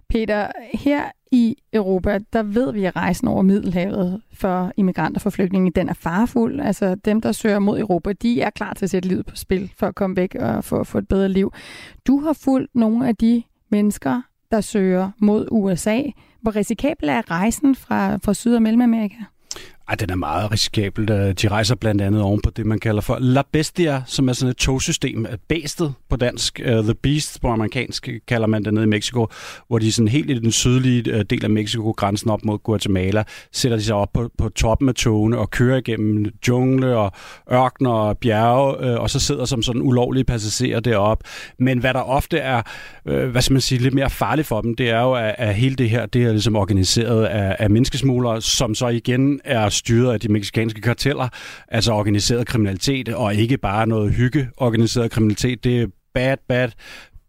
Peter, 0.08 0.46
her 0.74 1.04
i 1.34 1.62
Europa, 1.72 2.18
der 2.32 2.42
ved 2.42 2.72
vi, 2.72 2.84
at 2.84 2.96
rejsen 2.96 3.28
over 3.28 3.42
Middelhavet 3.42 4.22
for 4.32 4.72
immigranter, 4.76 5.20
for 5.20 5.30
flygtninge, 5.30 5.70
den 5.70 5.88
er 5.88 5.94
farfuld. 5.94 6.60
Altså 6.60 6.94
dem, 6.94 7.20
der 7.20 7.32
søger 7.32 7.58
mod 7.58 7.80
Europa, 7.80 8.12
de 8.12 8.40
er 8.40 8.50
klar 8.50 8.74
til 8.74 8.86
at 8.86 8.90
sætte 8.90 9.08
livet 9.08 9.26
på 9.26 9.36
spil 9.36 9.72
for 9.78 9.86
at 9.86 9.94
komme 9.94 10.16
væk 10.16 10.34
og 10.34 10.64
for 10.64 10.80
at 10.80 10.86
få 10.86 10.98
et 10.98 11.08
bedre 11.08 11.28
liv. 11.28 11.52
Du 12.06 12.20
har 12.20 12.32
fulgt 12.32 12.74
nogle 12.74 13.08
af 13.08 13.16
de 13.16 13.42
mennesker, 13.70 14.22
der 14.50 14.60
søger 14.60 15.10
mod 15.18 15.48
USA. 15.50 16.02
Hvor 16.40 16.56
risikabel 16.56 17.08
er 17.08 17.30
rejsen 17.30 17.74
fra, 17.74 18.16
fra 18.16 18.34
Syd- 18.34 18.54
og 18.54 18.62
Mellemamerika? 18.62 19.16
Ej, 19.88 19.94
den 19.94 20.10
er 20.10 20.14
meget 20.14 20.52
risikabel. 20.52 21.10
Øh, 21.10 21.32
de 21.32 21.48
rejser 21.48 21.74
blandt 21.74 22.02
andet 22.02 22.22
oven 22.22 22.40
på 22.40 22.50
det, 22.50 22.66
man 22.66 22.78
kalder 22.78 23.00
for 23.00 23.18
La 23.20 23.42
Bestia, 23.52 24.02
som 24.06 24.28
er 24.28 24.32
sådan 24.32 24.50
et 24.50 24.56
togsystem. 24.56 25.26
Bæstet 25.48 25.94
på 26.10 26.16
dansk, 26.16 26.60
uh, 26.64 26.84
The 26.84 26.94
Beast 26.94 27.40
på 27.40 27.48
amerikansk 27.48 28.08
kalder 28.28 28.46
man 28.46 28.64
det 28.64 28.74
nede 28.74 28.84
i 28.84 28.88
Mexico, 28.88 29.26
hvor 29.68 29.78
de 29.78 29.92
sådan 29.92 30.08
helt 30.08 30.30
i 30.30 30.38
den 30.38 30.52
sydlige 30.52 31.12
øh, 31.12 31.24
del 31.30 31.44
af 31.44 31.50
Mexico, 31.50 31.90
grænsen 31.90 32.30
op 32.30 32.44
mod 32.44 32.58
Guatemala, 32.58 33.24
sætter 33.52 33.78
de 33.78 33.84
sig 33.84 33.94
op 33.94 34.12
på, 34.14 34.30
på 34.38 34.48
toppen 34.48 34.88
af 34.88 34.94
togene 34.94 35.38
og 35.38 35.50
kører 35.50 35.76
igennem 35.76 36.26
jungle 36.48 36.96
og 36.96 37.12
ørkner 37.52 37.90
og 37.90 38.18
bjerge, 38.18 38.94
uh, 38.94 39.02
og 39.02 39.10
så 39.10 39.20
sidder 39.20 39.44
som 39.44 39.62
sådan 39.62 39.82
ulovlige 39.82 40.24
passagerer 40.24 40.80
derop. 40.80 41.22
Men 41.58 41.78
hvad 41.78 41.94
der 41.94 42.00
ofte 42.00 42.38
er, 42.38 42.62
uh, 43.04 43.24
hvad 43.24 43.42
skal 43.42 43.52
man 43.52 43.60
sige, 43.60 43.80
lidt 43.80 43.94
mere 43.94 44.10
farligt 44.10 44.48
for 44.48 44.60
dem, 44.60 44.74
det 44.74 44.90
er 44.90 45.00
jo, 45.00 45.12
at, 45.12 45.34
at 45.38 45.54
hele 45.54 45.76
det 45.76 45.90
her, 45.90 46.06
det 46.06 46.22
er 46.22 46.30
ligesom 46.30 46.56
organiseret 46.56 47.24
af, 47.24 47.56
af 47.58 47.70
menneskesmuglere, 47.70 48.42
som 48.42 48.74
så 48.74 48.88
igen 48.88 49.40
er 49.44 49.73
styret 49.74 50.12
af 50.12 50.20
de 50.20 50.32
meksikanske 50.32 50.80
karteller, 50.80 51.28
altså 51.68 51.92
organiseret 51.92 52.46
kriminalitet, 52.46 53.08
og 53.08 53.34
ikke 53.34 53.58
bare 53.58 53.86
noget 53.86 54.14
hygge 54.14 54.48
organiseret 54.56 55.10
kriminalitet. 55.10 55.64
Det 55.64 55.82
er 55.82 55.86
bad, 56.14 56.36
bad 56.48 56.68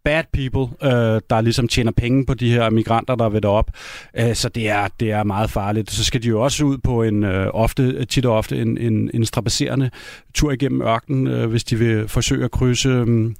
bad 0.05 0.23
people, 0.33 0.87
øh, 0.87 1.21
der 1.29 1.41
ligesom 1.41 1.67
tjener 1.67 1.91
penge 1.91 2.25
på 2.25 2.33
de 2.33 2.51
her 2.51 2.69
migranter, 2.69 3.15
der 3.15 3.25
er 3.25 3.29
ved 3.29 3.45
op. 3.45 3.71
Øh, 4.19 4.35
så 4.35 4.49
det 4.49 4.69
er, 4.69 4.87
det 4.99 5.11
er 5.11 5.23
meget 5.23 5.49
farligt. 5.49 5.91
Så 5.91 6.03
skal 6.03 6.23
de 6.23 6.27
jo 6.27 6.41
også 6.41 6.65
ud 6.65 6.77
på 6.77 7.03
en 7.03 7.23
øh, 7.23 7.47
ofte, 7.53 8.05
tit 8.05 8.25
og 8.25 8.37
ofte 8.37 8.61
en, 8.61 8.77
en, 8.77 9.11
en 9.13 9.25
strapasserende 9.25 9.89
tur 10.33 10.51
igennem 10.51 10.81
ørkenen, 10.81 11.27
øh, 11.27 11.49
hvis 11.49 11.63
de 11.63 11.75
vil 11.79 12.07
forsøge 12.07 12.45
at 12.45 12.51
krydse... 12.51 12.89
Øh, 12.89 13.31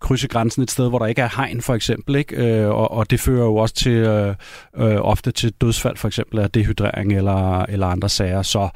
krydse 0.00 0.28
grænsen 0.28 0.62
et 0.62 0.70
sted, 0.70 0.88
hvor 0.88 0.98
der 0.98 1.06
ikke 1.06 1.22
er 1.22 1.36
hegn, 1.36 1.60
for 1.60 1.74
eksempel. 1.74 2.16
Ikke? 2.16 2.36
Øh, 2.36 2.68
og, 2.68 2.90
og 2.90 3.10
det 3.10 3.20
fører 3.20 3.44
jo 3.44 3.56
også 3.56 3.74
til 3.74 3.92
øh, 3.92 4.34
øh, 4.76 4.96
ofte 5.00 5.30
til 5.30 5.52
dødsfald, 5.60 5.96
for 5.96 6.08
eksempel 6.08 6.38
af 6.38 6.50
dehydrering 6.50 7.12
eller, 7.12 7.62
eller 7.62 7.86
andre 7.86 8.08
sager. 8.08 8.42
Så 8.42 8.68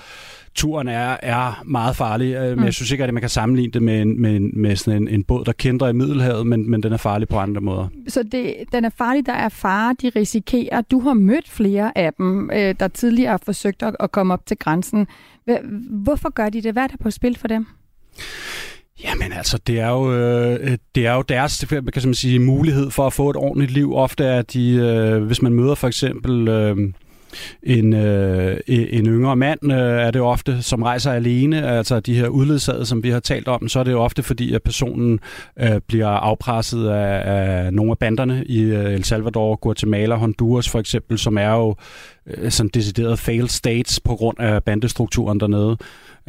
turen 0.55 0.89
er, 0.89 1.17
er 1.23 1.63
meget 1.65 1.97
farlig, 1.97 2.35
øh, 2.35 2.51
mm. 2.51 2.57
men 2.57 2.65
jeg 2.65 2.75
synes 2.75 2.91
ikke, 2.91 3.05
at 3.05 3.15
man 3.15 3.21
kan 3.21 3.31
sammenligne 3.31 3.73
det 3.73 3.83
med, 3.83 4.03
en, 4.03 4.23
med, 4.23 4.41
med 4.41 4.77
sådan 4.77 5.03
en, 5.03 5.09
en 5.09 5.25
båd, 5.25 5.45
der 5.45 5.53
kender 5.53 5.89
i 5.89 5.93
Middelhavet, 5.93 6.47
men, 6.47 6.71
men 6.71 6.83
den 6.83 6.93
er 6.93 6.97
farlig 6.97 7.29
på 7.29 7.39
andre 7.39 7.61
måder. 7.61 7.89
Så 8.09 8.23
det, 8.23 8.55
den 8.73 8.85
er 8.85 8.91
farlig, 8.99 9.27
der 9.27 9.33
er 9.33 9.49
fare, 9.49 9.97
de 10.03 10.09
risikerer. 10.17 10.81
Du 10.81 11.01
har 11.01 11.15
mødt 11.15 11.51
flere 11.51 11.99
af 11.99 12.13
dem, 12.13 12.51
øh, 12.51 12.75
der 12.81 12.89
tidligere 12.89 13.31
har 13.31 13.41
forsøgt 13.45 13.83
at, 13.83 13.97
at 14.01 14.13
komme 14.13 14.35
op 14.35 14.47
til 14.47 14.57
grænsen. 14.57 15.07
Hvorfor 15.91 16.31
gør 16.31 16.49
de 16.49 16.63
det? 16.63 16.73
Hvad 16.73 16.83
er 16.83 16.87
der 16.87 16.97
på 17.03 17.11
spil 17.11 17.39
for 17.39 17.49
dem? 17.49 17.67
Jamen 19.03 19.33
altså, 19.33 19.59
det 19.67 19.81
er 19.81 19.89
jo, 19.89 20.13
øh, 20.13 20.59
øh 20.61 20.79
det 20.95 21.07
er 21.07 21.15
jo 21.15 21.23
deres 21.23 21.65
kan 21.69 22.03
man 22.05 22.15
sige, 22.15 22.39
mulighed 22.39 22.91
for 22.91 23.07
at 23.07 23.13
få 23.13 23.31
et 23.31 23.37
ordentligt 23.37 23.71
liv. 23.71 23.95
Ofte 23.95 24.25
er 24.25 24.43
de, 24.43 24.71
øh, 24.71 25.23
hvis 25.23 25.43
man 25.43 25.53
møder 25.53 25.75
for 25.75 25.87
eksempel... 25.87 26.49
Øh, 26.49 26.77
en, 27.63 27.93
øh, 27.93 28.57
e-, 28.57 28.97
en 28.97 29.07
yngre 29.07 29.37
mand 29.37 29.73
øh, 29.73 29.79
er 29.79 30.11
det 30.11 30.21
ofte, 30.21 30.63
som 30.63 30.83
rejser 30.83 31.13
alene, 31.13 31.69
altså 31.69 32.01
de 32.01 32.15
her 32.15 32.29
udledsagede, 32.29 32.87
som 32.87 33.03
vi 33.03 33.11
har 33.11 33.21
talt 33.21 33.49
om, 33.49 33.69
så 33.69 33.81
er 33.81 33.85
det 33.85 33.93
jo 33.93 34.01
ofte 34.01 34.23
fordi, 34.23 34.55
at 34.55 34.63
personen 34.63 35.21
øh, 35.61 35.81
bliver 35.89 36.09
afpresset 36.09 36.89
af, 36.89 37.23
af 37.35 37.73
nogle 37.73 37.91
af 37.91 37.99
banderne 37.99 38.45
i 38.47 38.61
øh, 38.63 38.93
El 38.93 39.05
Salvador, 39.05 39.57
Guatemala, 39.57 40.15
Honduras 40.15 40.69
for 40.69 40.79
eksempel, 40.79 41.19
som 41.19 41.39
er 41.39 41.51
jo 41.51 41.77
øh, 42.27 42.51
sådan 42.51 42.71
decideret 42.75 43.19
failed 43.19 43.49
states 43.49 44.01
på 44.01 44.17
grund 44.17 44.41
af 44.41 44.65
bandestrukturen 44.65 45.41
dernede. 45.41 45.77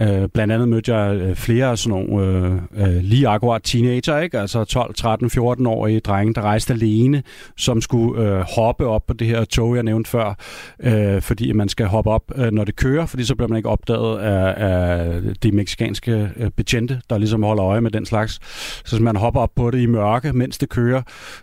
Øh, 0.01 0.29
blandt 0.33 0.53
andet 0.53 0.69
mødte 0.69 0.95
jeg 0.95 1.15
øh, 1.15 1.35
flere 1.35 1.65
af 1.65 1.77
sådan 1.77 1.99
nogle 1.99 2.25
øh, 2.25 2.53
øh, 2.77 3.03
lige 3.03 3.27
akkurat 3.27 3.63
teenager, 3.63 4.19
ikke? 4.19 4.39
altså 4.39 4.63
12, 4.63 4.93
13, 4.93 5.29
14 5.29 5.67
årige 5.67 5.99
drenge, 5.99 6.33
der 6.33 6.41
rejste 6.41 6.73
alene, 6.73 7.23
som 7.57 7.81
skulle 7.81 8.21
øh, 8.21 8.45
hoppe 8.55 8.85
op 8.85 9.05
på 9.07 9.13
det 9.13 9.27
her 9.27 9.45
tog, 9.45 9.75
jeg 9.75 9.83
nævnte 9.83 10.09
før, 10.09 10.37
øh, 10.79 11.21
fordi 11.21 11.51
man 11.51 11.69
skal 11.69 11.85
hoppe 11.85 12.09
op, 12.09 12.23
øh, 12.35 12.51
når 12.51 12.63
det 12.63 12.75
kører, 12.75 13.05
fordi 13.05 13.23
så 13.23 13.35
bliver 13.35 13.47
man 13.47 13.57
ikke 13.57 13.69
opdaget 13.69 14.19
af, 14.19 14.53
af 14.57 15.21
de 15.43 15.51
meksikanske 15.51 16.29
øh, 16.37 16.51
betjente, 16.51 17.01
der 17.09 17.17
ligesom 17.17 17.43
holder 17.43 17.65
øje 17.65 17.81
med 17.81 17.91
den 17.91 18.05
slags. 18.05 18.39
Så 18.85 19.01
man 19.01 19.15
hopper 19.15 19.41
op 19.41 19.51
på 19.55 19.71
det 19.71 19.79
i 19.79 19.85
mørke, 19.85 20.33
mens 20.33 20.57
det 20.57 20.69
kører, 20.69 21.01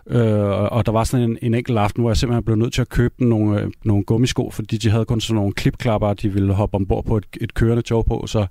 øh, 0.09 0.73
og 0.73 0.85
der 0.85 0.91
var 0.91 1.03
sådan 1.03 1.29
en, 1.29 1.37
en 1.41 1.53
enkelt 1.53 1.77
aften, 1.77 2.01
hvor 2.01 2.09
jeg 2.09 2.17
simpelthen 2.17 2.43
blev 2.43 2.55
nødt 2.55 2.73
til 2.73 2.81
at 2.81 2.89
købe 2.89 3.25
nogle, 3.25 3.61
øh, 3.61 3.71
nogle 3.85 4.03
gummisko, 4.03 4.42
fordi 4.49 4.77
de 4.77 4.89
havde 4.89 5.05
kun 5.05 5.21
sådan 5.21 5.35
nogle 5.35 5.53
klipklapper, 5.53 6.13
de 6.13 6.29
ville 6.29 6.53
hoppe 6.53 6.75
ombord 6.75 7.05
på 7.05 7.17
et, 7.17 7.25
et 7.41 7.53
kørende 7.53 7.81
tog 7.81 8.05
på, 8.05 8.27
så 8.27 8.45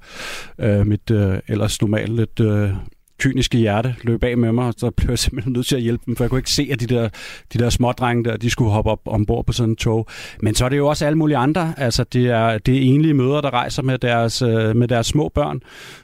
øh, 0.59 0.87
mit 0.87 1.11
øh, 1.11 1.39
ellers 1.49 1.81
normalt 1.81 2.17
lidt 2.17 2.41
øh, 2.41 2.71
kyniske 3.19 3.59
hjerte 3.59 3.95
løb 4.03 4.25
af 4.25 4.37
med 4.37 4.53
mig, 4.53 4.67
og 4.67 4.75
så 4.77 4.91
blev 4.91 5.09
jeg 5.09 5.19
simpelthen 5.19 5.53
nødt 5.53 5.67
til 5.67 5.77
at 5.77 5.83
hjælpe 5.83 6.03
dem, 6.07 6.17
for 6.17 6.25
jeg 6.25 6.31
kunne 6.31 6.39
ikke 6.39 6.51
se, 6.51 6.69
at 6.73 6.81
de 6.81 6.87
der, 6.87 7.09
de 7.53 7.59
der 7.59 7.71
smådrenge 7.71 8.25
der, 8.25 8.37
de 8.37 8.51
skulle 8.51 8.71
hoppe 8.71 8.91
op 8.91 9.01
ombord 9.07 9.47
på 9.47 9.53
sådan 9.53 9.71
en 9.71 9.77
tog. 9.77 10.07
Men 10.41 10.55
så 10.55 10.65
er 10.65 10.69
det 10.69 10.77
jo 10.77 10.87
også 10.87 11.07
alle 11.07 11.19
mulige 11.19 11.37
andre. 11.37 11.75
Altså, 11.77 12.05
det 12.05 12.27
er, 12.27 12.59
det 12.59 12.77
er 12.77 12.81
enlige 12.81 13.15
mødre, 13.15 13.43
der 13.43 13.53
rejser 13.53 13.83
med 13.83 13.99
deres, 13.99 14.43
øh, 14.43 14.77
med 14.77 14.89
deres 14.89 15.07
små 15.07 15.31
børn, 15.35 15.61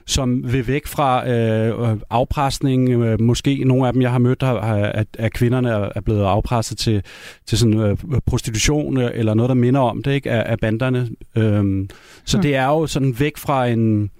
som 0.06 0.52
vil 0.52 0.66
væk 0.66 0.86
fra 0.86 1.28
øh, 1.30 1.96
afpresning. 2.10 2.88
Øh, 2.88 3.20
måske 3.20 3.64
nogle 3.64 3.86
af 3.86 3.92
dem, 3.92 4.02
jeg 4.02 4.10
har 4.10 4.18
mødt, 4.18 4.42
har, 4.42 4.56
at, 4.76 5.06
at 5.18 5.32
kvinderne 5.32 5.70
er 5.70 6.00
blevet 6.00 6.24
afpresset 6.24 6.78
til, 6.78 7.02
til 7.46 7.58
sådan 7.58 7.80
øh, 7.80 7.96
prostitution 8.26 8.98
eller 8.98 9.34
noget, 9.34 9.48
der 9.48 9.54
minder 9.54 9.80
om 9.80 10.02
det, 10.02 10.12
ikke, 10.12 10.30
af, 10.30 10.52
af 10.52 10.58
banderne. 10.58 11.08
Øh, 11.36 11.86
så 12.24 12.36
hmm. 12.36 12.42
det 12.42 12.56
er 12.56 12.66
jo 12.66 12.86
sådan 12.86 13.20
væk 13.20 13.36
fra 13.36 13.66
en 13.66 14.10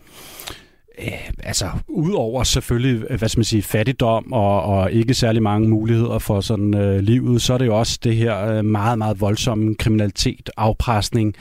øh, 1.03 1.31
altså 1.43 1.71
udover 1.89 2.45
selvfølgelig, 2.45 3.17
hvad 3.19 3.29
skal 3.29 3.39
man 3.39 3.45
sige, 3.45 3.63
fattigdom 3.63 4.33
og, 4.33 4.63
og 4.63 4.93
ikke 4.93 5.15
særlig 5.15 5.43
mange 5.43 5.69
muligheder 5.69 6.19
for 6.19 6.41
sådan 6.41 6.75
øh, 6.75 6.99
livet, 6.99 7.43
så 7.43 7.55
er 7.55 7.59
det 7.59 7.67
jo 7.67 7.79
også 7.79 7.99
det 8.05 8.17
her 8.17 8.47
øh, 8.47 8.65
meget, 8.65 8.99
meget 8.99 9.21
voldsomme 9.21 9.75
kriminalitet, 9.75 10.51
afpresning, 10.57 11.35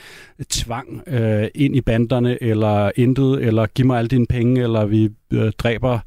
tvang 0.50 1.02
øh, 1.06 1.48
ind 1.54 1.76
i 1.76 1.80
banderne, 1.80 2.42
eller 2.42 2.90
intet, 2.96 3.42
eller 3.44 3.66
giv 3.66 3.86
mig 3.86 3.98
alle 3.98 4.08
dine 4.08 4.26
penge, 4.26 4.62
eller 4.62 4.86
vi 4.86 5.08
øh, 5.32 5.52
dræber 5.58 5.98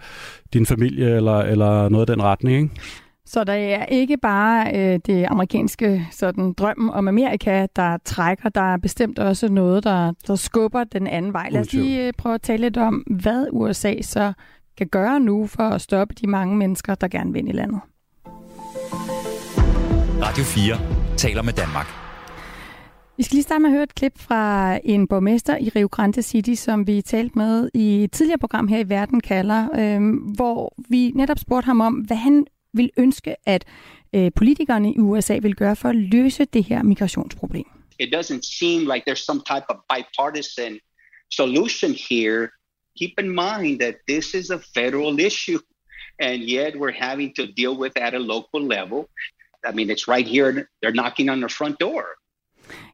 din 0.53 0.65
familie, 0.65 1.15
eller, 1.15 1.39
eller 1.39 1.89
noget 1.89 2.09
af 2.09 2.15
den 2.15 2.23
retning, 2.23 2.61
ikke? 2.61 2.75
Så 3.33 3.43
der 3.43 3.53
er 3.53 3.85
ikke 3.85 4.17
bare 4.17 4.71
øh, 4.75 4.99
det 5.05 5.25
amerikanske 5.29 6.07
sådan, 6.11 6.53
drøm 6.53 6.89
om 6.93 7.07
Amerika, 7.07 7.67
der 7.75 7.97
trækker. 8.05 8.49
Der 8.49 8.73
er 8.73 8.77
bestemt 8.77 9.19
også 9.19 9.49
noget, 9.49 9.83
der, 9.83 10.13
der 10.27 10.35
skubber 10.35 10.83
den 10.83 11.07
anden 11.07 11.33
vej. 11.33 11.49
Lad 11.51 11.61
os 11.61 11.73
lige 11.73 12.07
øh, 12.07 12.13
prøve 12.17 12.35
at 12.35 12.41
tale 12.41 12.61
lidt 12.61 12.77
om, 12.77 12.93
hvad 12.93 13.47
USA 13.51 14.01
så 14.01 14.33
kan 14.77 14.87
gøre 14.87 15.19
nu 15.19 15.47
for 15.47 15.63
at 15.63 15.81
stoppe 15.81 16.15
de 16.21 16.27
mange 16.27 16.55
mennesker, 16.55 16.95
der 16.95 17.07
gerne 17.07 17.31
vil 17.33 17.39
ind 17.39 17.49
i 17.49 17.51
landet. 17.51 17.79
Radio 20.21 20.43
4 20.43 20.77
taler 21.17 21.41
med 21.41 21.53
Danmark. 21.53 21.87
Vi 23.17 23.23
skal 23.23 23.35
lige 23.35 23.43
starte 23.43 23.61
med 23.61 23.69
at 23.69 23.73
høre 23.73 23.83
et 23.83 23.95
klip 23.95 24.19
fra 24.19 24.79
en 24.83 25.07
borgmester 25.07 25.57
i 25.57 25.69
Rio 25.75 25.87
Grande 25.91 26.21
City, 26.21 26.53
som 26.53 26.87
vi 26.87 27.01
talte 27.01 27.37
med 27.37 27.69
i 27.73 28.03
et 28.03 28.11
tidligere 28.11 28.39
program 28.39 28.67
her 28.67 28.79
i 28.79 28.89
Verden 28.89 29.19
kalder, 29.19 29.67
øh, 29.75 30.01
hvor 30.35 30.73
vi 30.89 31.11
netop 31.15 31.39
spurgte 31.39 31.65
ham 31.65 31.81
om, 31.81 31.93
hvad 31.93 32.17
han 32.17 32.45
vil 32.73 32.89
ønske, 32.97 33.35
at 33.45 33.65
øh, 34.13 34.31
politikerne 34.35 34.93
i 34.93 34.99
USA 34.99 35.37
vil 35.41 35.55
gøre 35.55 35.75
for 35.75 35.89
at 35.89 35.95
løse 35.95 36.45
det 36.45 36.63
her 36.63 36.83
migrationsproblem. 36.83 37.65
It 37.99 38.13
doesn't 38.13 38.41
seem 38.59 38.79
like 38.91 39.03
there's 39.07 39.25
some 39.25 39.41
type 39.51 39.65
of 39.69 39.77
bipartisan 39.91 40.79
solution 41.31 41.91
here. 42.09 42.49
Keep 42.99 43.13
in 43.19 43.29
mind 43.29 43.79
that 43.79 43.95
this 44.07 44.33
is 44.33 44.49
a 44.49 44.59
federal 44.77 45.19
issue, 45.19 45.59
and 46.19 46.37
yet 46.57 46.71
we're 46.75 46.97
having 47.09 47.35
to 47.35 47.43
deal 47.45 47.75
with 47.81 47.93
at 47.95 48.13
a 48.13 48.19
local 48.19 48.61
level. 48.77 49.09
I 49.69 49.71
mean, 49.71 49.89
it's 49.89 50.07
right 50.07 50.27
here. 50.27 50.69
They're 50.81 50.97
knocking 51.01 51.29
on 51.29 51.39
the 51.41 51.49
front 51.49 51.79
door. 51.79 52.05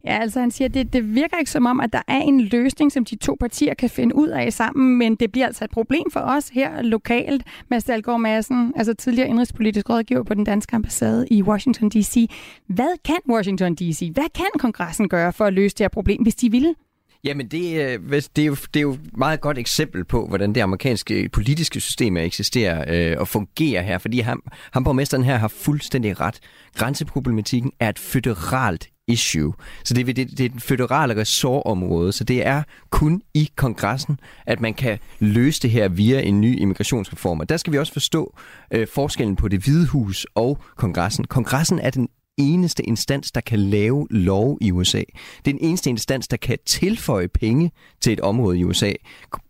Ja, 0.05 0.19
altså 0.21 0.39
han 0.39 0.51
siger, 0.51 0.67
det, 0.67 0.93
det 0.93 1.15
virker 1.15 1.37
ikke 1.37 1.51
som 1.51 1.65
om, 1.65 1.79
at 1.79 1.93
der 1.93 2.01
er 2.07 2.19
en 2.19 2.41
løsning, 2.41 2.91
som 2.91 3.05
de 3.05 3.15
to 3.15 3.37
partier 3.39 3.73
kan 3.73 3.89
finde 3.89 4.15
ud 4.15 4.27
af 4.27 4.53
sammen, 4.53 4.97
men 4.97 5.15
det 5.15 5.31
bliver 5.31 5.47
altså 5.47 5.63
et 5.63 5.71
problem 5.71 6.03
for 6.13 6.19
os 6.19 6.49
her 6.49 6.81
lokalt. 6.81 7.43
Mads 7.69 7.83
Dahlgaard 7.83 8.19
Madsen, 8.19 8.73
altså 8.75 8.93
tidligere 8.93 9.29
indrigspolitisk 9.29 9.89
rådgiver 9.89 10.23
på 10.23 10.33
den 10.33 10.43
danske 10.43 10.75
ambassade 10.75 11.27
i 11.31 11.43
Washington 11.43 11.89
D.C. 11.89 12.29
Hvad 12.67 12.97
kan 13.05 13.17
Washington 13.29 13.75
D.C., 13.75 14.09
hvad 14.13 14.29
kan 14.35 14.45
kongressen 14.59 15.09
gøre 15.09 15.33
for 15.33 15.45
at 15.45 15.53
løse 15.53 15.75
det 15.75 15.83
her 15.83 15.89
problem, 15.89 16.21
hvis 16.21 16.35
de 16.35 16.51
vil? 16.51 16.75
Jamen, 17.23 17.47
det, 17.47 17.81
øh, 17.81 18.21
det, 18.35 18.41
er 18.41 18.45
jo, 18.45 18.55
det 18.73 18.79
er 18.79 18.81
jo 18.81 18.93
et 18.93 19.17
meget 19.17 19.41
godt 19.41 19.57
eksempel 19.57 20.05
på, 20.05 20.27
hvordan 20.27 20.55
det 20.55 20.61
amerikanske 20.61 21.29
politiske 21.33 21.79
system 21.79 22.17
eksisterer 22.17 23.11
øh, 23.11 23.19
og 23.19 23.27
fungerer 23.27 23.81
her, 23.81 23.97
fordi 23.97 24.19
ham, 24.19 24.43
ham 24.71 24.83
borgmesteren 24.83 25.23
her 25.23 25.37
har 25.37 25.47
fuldstændig 25.47 26.19
ret. 26.21 26.39
Grænseproblematikken 26.75 27.71
er 27.79 27.89
et 27.89 27.99
føderalt 27.99 28.89
issue. 29.07 29.53
Så 29.83 29.93
det, 29.93 30.07
det, 30.07 30.37
det 30.37 30.39
er 30.39 30.49
den 30.49 30.59
føderale 30.59 31.15
ressortområde, 31.15 32.11
så 32.11 32.23
det 32.23 32.47
er 32.47 32.63
kun 32.89 33.21
i 33.33 33.51
kongressen, 33.55 34.19
at 34.45 34.61
man 34.61 34.73
kan 34.73 34.99
løse 35.19 35.61
det 35.61 35.71
her 35.71 35.87
via 35.87 36.21
en 36.21 36.41
ny 36.41 36.59
immigrationsreform. 36.59 37.39
Og 37.39 37.49
der 37.49 37.57
skal 37.57 37.73
vi 37.73 37.77
også 37.77 37.93
forstå 37.93 38.37
øh, 38.71 38.87
forskellen 38.93 39.35
på 39.35 39.47
det 39.47 39.63
hvide 39.63 39.87
hus 39.87 40.27
og 40.35 40.59
kongressen. 40.75 41.25
Kongressen 41.25 41.79
er 41.79 41.89
den 41.89 42.09
eneste 42.37 42.83
instans, 42.83 43.31
der 43.31 43.41
kan 43.41 43.59
lave 43.59 44.07
lov 44.09 44.57
i 44.61 44.71
USA. 44.71 44.97
Det 44.97 45.51
er 45.51 45.51
den 45.51 45.57
eneste 45.61 45.89
instans, 45.89 46.27
der 46.27 46.37
kan 46.37 46.57
tilføje 46.65 47.27
penge 47.27 47.71
til 48.01 48.13
et 48.13 48.19
område 48.19 48.59
i 48.59 48.63
USA. 48.63 48.91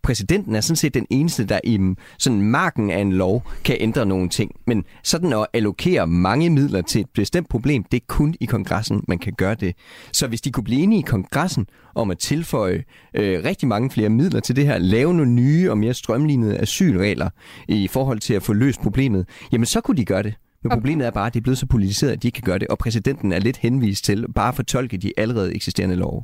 Præsidenten 0.02 0.54
er 0.54 0.60
sådan 0.60 0.76
set 0.76 0.94
den 0.94 1.06
eneste, 1.10 1.44
der 1.44 1.60
i 1.64 1.78
sådan 2.18 2.42
marken 2.42 2.90
af 2.90 2.98
en 2.98 3.12
lov 3.12 3.42
kan 3.64 3.76
ændre 3.80 4.06
nogle 4.06 4.28
ting. 4.28 4.52
Men 4.66 4.84
sådan 5.04 5.32
at 5.32 5.46
allokere 5.52 6.06
mange 6.06 6.50
midler 6.50 6.82
til 6.82 7.00
et 7.00 7.10
bestemt 7.14 7.48
problem, 7.48 7.84
det 7.84 7.96
er 7.96 8.04
kun 8.06 8.34
i 8.40 8.44
kongressen, 8.44 9.04
man 9.08 9.18
kan 9.18 9.32
gøre 9.32 9.54
det. 9.54 9.74
Så 10.12 10.26
hvis 10.26 10.40
de 10.40 10.50
kunne 10.50 10.64
blive 10.64 10.82
enige 10.82 10.98
i 10.98 11.02
kongressen 11.02 11.66
om 11.94 12.10
at 12.10 12.18
tilføje 12.18 12.84
øh, 13.14 13.44
rigtig 13.44 13.68
mange 13.68 13.90
flere 13.90 14.08
midler 14.08 14.40
til 14.40 14.56
det 14.56 14.66
her, 14.66 14.78
lave 14.78 15.14
nogle 15.14 15.32
nye 15.32 15.70
og 15.70 15.78
mere 15.78 15.94
strømlignede 15.94 16.58
asylregler 16.58 17.30
i 17.68 17.88
forhold 17.88 18.18
til 18.18 18.34
at 18.34 18.42
få 18.42 18.52
løst 18.52 18.80
problemet, 18.80 19.28
jamen 19.52 19.66
så 19.66 19.80
kunne 19.80 19.96
de 19.96 20.04
gøre 20.04 20.22
det. 20.22 20.34
Men 20.62 20.70
problemet 20.70 21.06
er 21.06 21.10
bare, 21.10 21.26
at 21.26 21.34
det 21.34 21.40
er 21.40 21.42
blevet 21.42 21.58
så 21.58 21.66
politiseret, 21.66 22.12
at 22.12 22.22
de 22.22 22.28
ikke 22.28 22.36
kan 22.36 22.46
gøre 22.46 22.58
det, 22.58 22.68
og 22.68 22.78
præsidenten 22.78 23.32
er 23.32 23.38
lidt 23.38 23.56
henvist 23.56 24.04
til 24.04 24.26
bare 24.34 24.48
at 24.48 24.54
fortolke 24.54 24.96
de 24.96 25.12
allerede 25.16 25.54
eksisterende 25.54 25.96
love. 25.96 26.22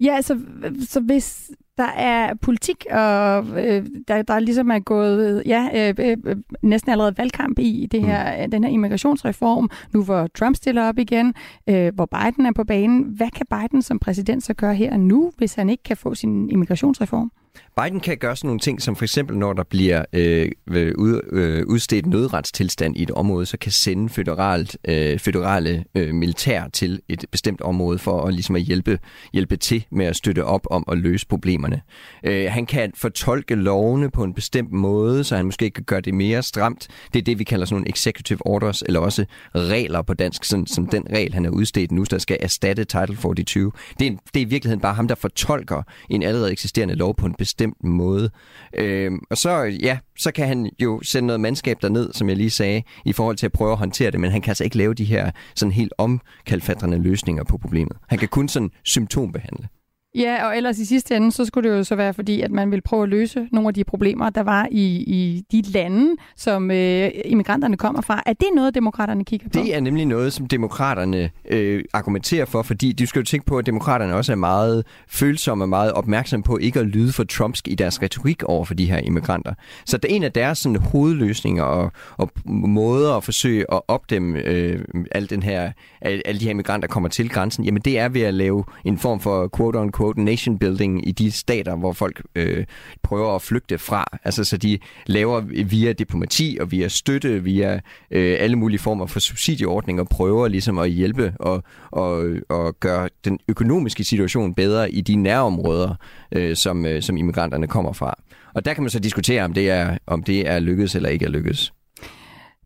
Ja, 0.00 0.14
altså, 0.14 0.40
så 0.80 1.00
hvis 1.00 1.50
der 1.76 1.88
er 1.96 2.34
politik, 2.34 2.86
og 2.90 3.46
øh, 3.64 3.86
der, 4.08 4.22
der 4.22 4.38
ligesom 4.38 4.70
er 4.70 4.78
gået 4.78 5.42
ja, 5.46 5.68
øh, 5.74 5.94
øh, 5.98 6.36
næsten 6.62 6.90
allerede 6.90 7.18
valgkamp 7.18 7.58
i 7.58 7.88
det 7.90 8.04
her, 8.04 8.44
mm. 8.44 8.50
den 8.50 8.64
her 8.64 8.70
immigrationsreform, 8.70 9.70
nu 9.92 10.04
hvor 10.04 10.26
Trump 10.26 10.56
stiller 10.56 10.88
op 10.88 10.98
igen, 10.98 11.34
øh, 11.68 11.94
hvor 11.94 12.06
Biden 12.06 12.46
er 12.46 12.52
på 12.52 12.64
banen. 12.64 13.02
Hvad 13.02 13.30
kan 13.30 13.46
Biden 13.50 13.82
som 13.82 13.98
præsident 13.98 14.44
så 14.44 14.54
gøre 14.54 14.74
her 14.74 14.96
nu, 14.96 15.32
hvis 15.36 15.54
han 15.54 15.70
ikke 15.70 15.82
kan 15.82 15.96
få 15.96 16.14
sin 16.14 16.50
immigrationsreform? 16.50 17.32
Biden 17.82 18.00
kan 18.00 18.18
gøre 18.18 18.36
sådan 18.36 18.48
nogle 18.48 18.60
ting, 18.60 18.82
som 18.82 18.96
for 18.96 19.04
eksempel 19.04 19.38
når 19.38 19.52
der 19.52 19.62
bliver 19.62 20.04
øh, 20.12 20.50
øh 20.70 20.92
ud, 20.98 21.20
øh, 21.32 21.66
udstedt 21.66 22.06
nødretstilstand 22.06 22.96
i 22.96 23.02
et 23.02 23.10
område, 23.10 23.46
så 23.46 23.58
kan 23.58 23.72
sende 23.72 24.08
federalt, 24.08 24.76
øh, 24.88 25.18
federale 25.18 25.84
øh, 25.94 26.14
militær 26.14 26.68
til 26.72 27.00
et 27.08 27.24
bestemt 27.30 27.60
område 27.60 27.98
for 27.98 28.22
at, 28.22 28.34
ligesom 28.34 28.56
at 28.56 28.62
hjælpe, 28.62 28.98
hjælpe 29.32 29.56
til 29.56 29.86
med 29.90 30.06
at 30.06 30.16
støtte 30.16 30.44
op 30.44 30.66
om 30.70 30.84
at 30.92 30.98
løse 30.98 31.26
problemerne. 31.26 31.80
Øh, 32.24 32.46
han 32.50 32.66
kan 32.66 32.92
fortolke 32.96 33.54
lovene 33.54 34.10
på 34.10 34.24
en 34.24 34.34
bestemt 34.34 34.72
måde, 34.72 35.24
så 35.24 35.36
han 35.36 35.44
måske 35.44 35.70
kan 35.70 35.84
gøre 35.84 36.00
det 36.00 36.14
mere 36.14 36.42
stramt. 36.42 36.88
Det 37.12 37.18
er 37.18 37.24
det, 37.24 37.38
vi 37.38 37.44
kalder 37.44 37.66
sådan 37.66 37.74
nogle 37.74 37.90
executive 37.90 38.46
orders, 38.46 38.82
eller 38.82 39.00
også 39.00 39.24
regler 39.54 40.02
på 40.02 40.14
dansk, 40.14 40.44
sådan, 40.44 40.66
som 40.66 40.86
den 40.86 41.06
regel, 41.12 41.34
han 41.34 41.44
har 41.44 41.50
udstedt 41.50 41.92
nu, 41.92 42.04
der 42.10 42.18
skal 42.18 42.36
erstatte 42.40 42.84
Title 42.84 43.16
42. 43.16 43.72
Det 43.98 44.06
er, 44.06 44.10
det 44.34 44.40
er 44.42 44.46
i 44.46 44.48
virkeligheden 44.48 44.80
bare 44.80 44.94
ham, 44.94 45.08
der 45.08 45.14
fortolker 45.14 45.82
en 46.10 46.22
allerede 46.22 46.52
eksisterende 46.52 46.94
lov 46.94 47.14
på 47.16 47.26
en 47.26 47.34
bestemt 47.44 47.84
måde. 47.84 48.30
Øh, 48.78 49.12
og 49.30 49.38
så, 49.38 49.62
ja, 49.62 49.98
så 50.18 50.32
kan 50.32 50.48
han 50.48 50.70
jo 50.82 51.00
sende 51.02 51.26
noget 51.26 51.40
mandskab 51.40 51.82
derned, 51.82 52.12
som 52.12 52.28
jeg 52.28 52.36
lige 52.36 52.50
sagde, 52.50 52.82
i 53.04 53.12
forhold 53.12 53.36
til 53.36 53.46
at 53.46 53.52
prøve 53.52 53.72
at 53.72 53.78
håndtere 53.78 54.10
det, 54.10 54.20
men 54.20 54.30
han 54.30 54.40
kan 54.40 54.50
altså 54.50 54.64
ikke 54.64 54.76
lave 54.76 54.94
de 54.94 55.04
her 55.04 55.30
sådan 55.54 55.72
helt 55.72 55.92
omkalfatrende 55.98 56.98
løsninger 56.98 57.44
på 57.44 57.58
problemet. 57.58 57.96
Han 58.08 58.18
kan 58.18 58.28
kun 58.28 58.48
sådan 58.48 58.70
symptombehandle. 58.84 59.68
Ja, 60.14 60.46
og 60.46 60.56
ellers 60.56 60.78
i 60.78 60.84
sidste 60.84 61.16
ende, 61.16 61.32
så 61.32 61.44
skulle 61.44 61.70
det 61.70 61.76
jo 61.76 61.84
så 61.84 61.96
være 61.96 62.14
fordi, 62.14 62.40
at 62.40 62.50
man 62.50 62.70
vil 62.70 62.80
prøve 62.80 63.02
at 63.02 63.08
løse 63.08 63.48
nogle 63.52 63.68
af 63.68 63.74
de 63.74 63.84
problemer, 63.84 64.30
der 64.30 64.42
var 64.42 64.68
i, 64.70 64.84
i 64.96 65.44
de 65.52 65.62
lande, 65.72 66.16
som 66.36 66.70
øh, 66.70 67.10
immigranterne 67.24 67.76
kommer 67.76 68.00
fra. 68.00 68.22
Er 68.26 68.32
det 68.32 68.48
noget, 68.54 68.74
demokraterne 68.74 69.24
kigger 69.24 69.48
på? 69.48 69.52
Det 69.52 69.74
er 69.74 69.80
nemlig 69.80 70.06
noget, 70.06 70.32
som 70.32 70.46
demokraterne 70.46 71.30
øh, 71.50 71.84
argumenterer 71.92 72.44
for, 72.44 72.62
fordi 72.62 72.92
du 72.92 73.06
skal 73.06 73.20
jo 73.20 73.24
tænke 73.24 73.46
på, 73.46 73.58
at 73.58 73.66
demokraterne 73.66 74.14
også 74.14 74.32
er 74.32 74.36
meget 74.36 74.84
følsomme 75.08 75.64
og 75.64 75.68
meget 75.68 75.92
opmærksomme 75.92 76.44
på 76.44 76.56
ikke 76.58 76.80
at 76.80 76.86
lyde 76.86 77.12
for 77.12 77.24
trumpsk 77.24 77.68
i 77.68 77.74
deres 77.74 78.02
retorik 78.02 78.42
over 78.42 78.64
for 78.64 78.74
de 78.74 78.86
her 78.86 78.98
immigranter. 78.98 79.54
Så 79.86 79.96
det 79.96 80.12
er 80.12 80.16
en 80.16 80.22
af 80.22 80.32
deres 80.32 80.58
sådan, 80.58 80.76
hovedløsninger 80.76 81.62
og, 81.62 81.92
og 82.16 82.30
måder 82.46 83.16
at 83.16 83.24
forsøge 83.24 83.64
at 83.72 83.80
opdæmme 83.88 84.38
øh, 84.38 84.84
al 85.12 85.30
den 85.30 85.42
her, 85.42 85.72
alle 86.00 86.40
de 86.40 86.44
her 86.44 86.50
immigranter 86.50 86.88
kommer 86.88 87.08
til 87.08 87.28
grænsen, 87.28 87.64
jamen 87.64 87.82
det 87.82 87.98
er 87.98 88.08
ved 88.08 88.22
at 88.22 88.34
lave 88.34 88.64
en 88.84 88.98
form 88.98 89.20
for 89.20 89.50
quote 89.56 89.76
on 89.76 89.92
quote 90.04 90.22
nation 90.22 90.58
building 90.58 91.08
i 91.08 91.12
de 91.12 91.30
stater, 91.30 91.76
hvor 91.76 91.92
folk 91.92 92.22
øh, 92.34 92.64
prøver 93.02 93.34
at 93.34 93.42
flygte 93.42 93.78
fra. 93.78 94.04
Altså 94.24 94.44
så 94.44 94.56
de 94.56 94.78
laver 95.06 95.40
via 95.64 95.92
diplomati 95.92 96.58
og 96.60 96.70
via 96.70 96.88
støtte, 96.88 97.42
via 97.42 97.80
øh, 98.10 98.36
alle 98.40 98.56
mulige 98.56 98.78
former 98.78 99.06
for 99.06 99.20
subsidieordninger, 99.20 100.04
prøver 100.04 100.48
ligesom 100.48 100.78
at 100.78 100.90
hjælpe 100.90 101.32
og, 101.40 101.62
og, 101.90 102.26
og 102.48 102.80
gøre 102.80 103.08
den 103.24 103.38
økonomiske 103.48 104.04
situation 104.04 104.54
bedre 104.54 104.92
i 104.92 105.00
de 105.00 105.16
nærområder, 105.16 105.94
øh, 106.32 106.56
som, 106.56 106.86
øh, 106.86 107.02
som 107.02 107.16
immigranterne 107.16 107.66
kommer 107.66 107.92
fra. 107.92 108.14
Og 108.54 108.64
der 108.64 108.74
kan 108.74 108.82
man 108.82 108.90
så 108.90 108.98
diskutere, 108.98 109.44
om 109.44 109.52
det 109.52 109.70
er, 109.70 109.98
om 110.06 110.22
det 110.22 110.48
er 110.48 110.58
lykkedes 110.58 110.94
eller 110.94 111.08
ikke 111.08 111.24
er 111.24 111.30
lykkedes. 111.30 111.72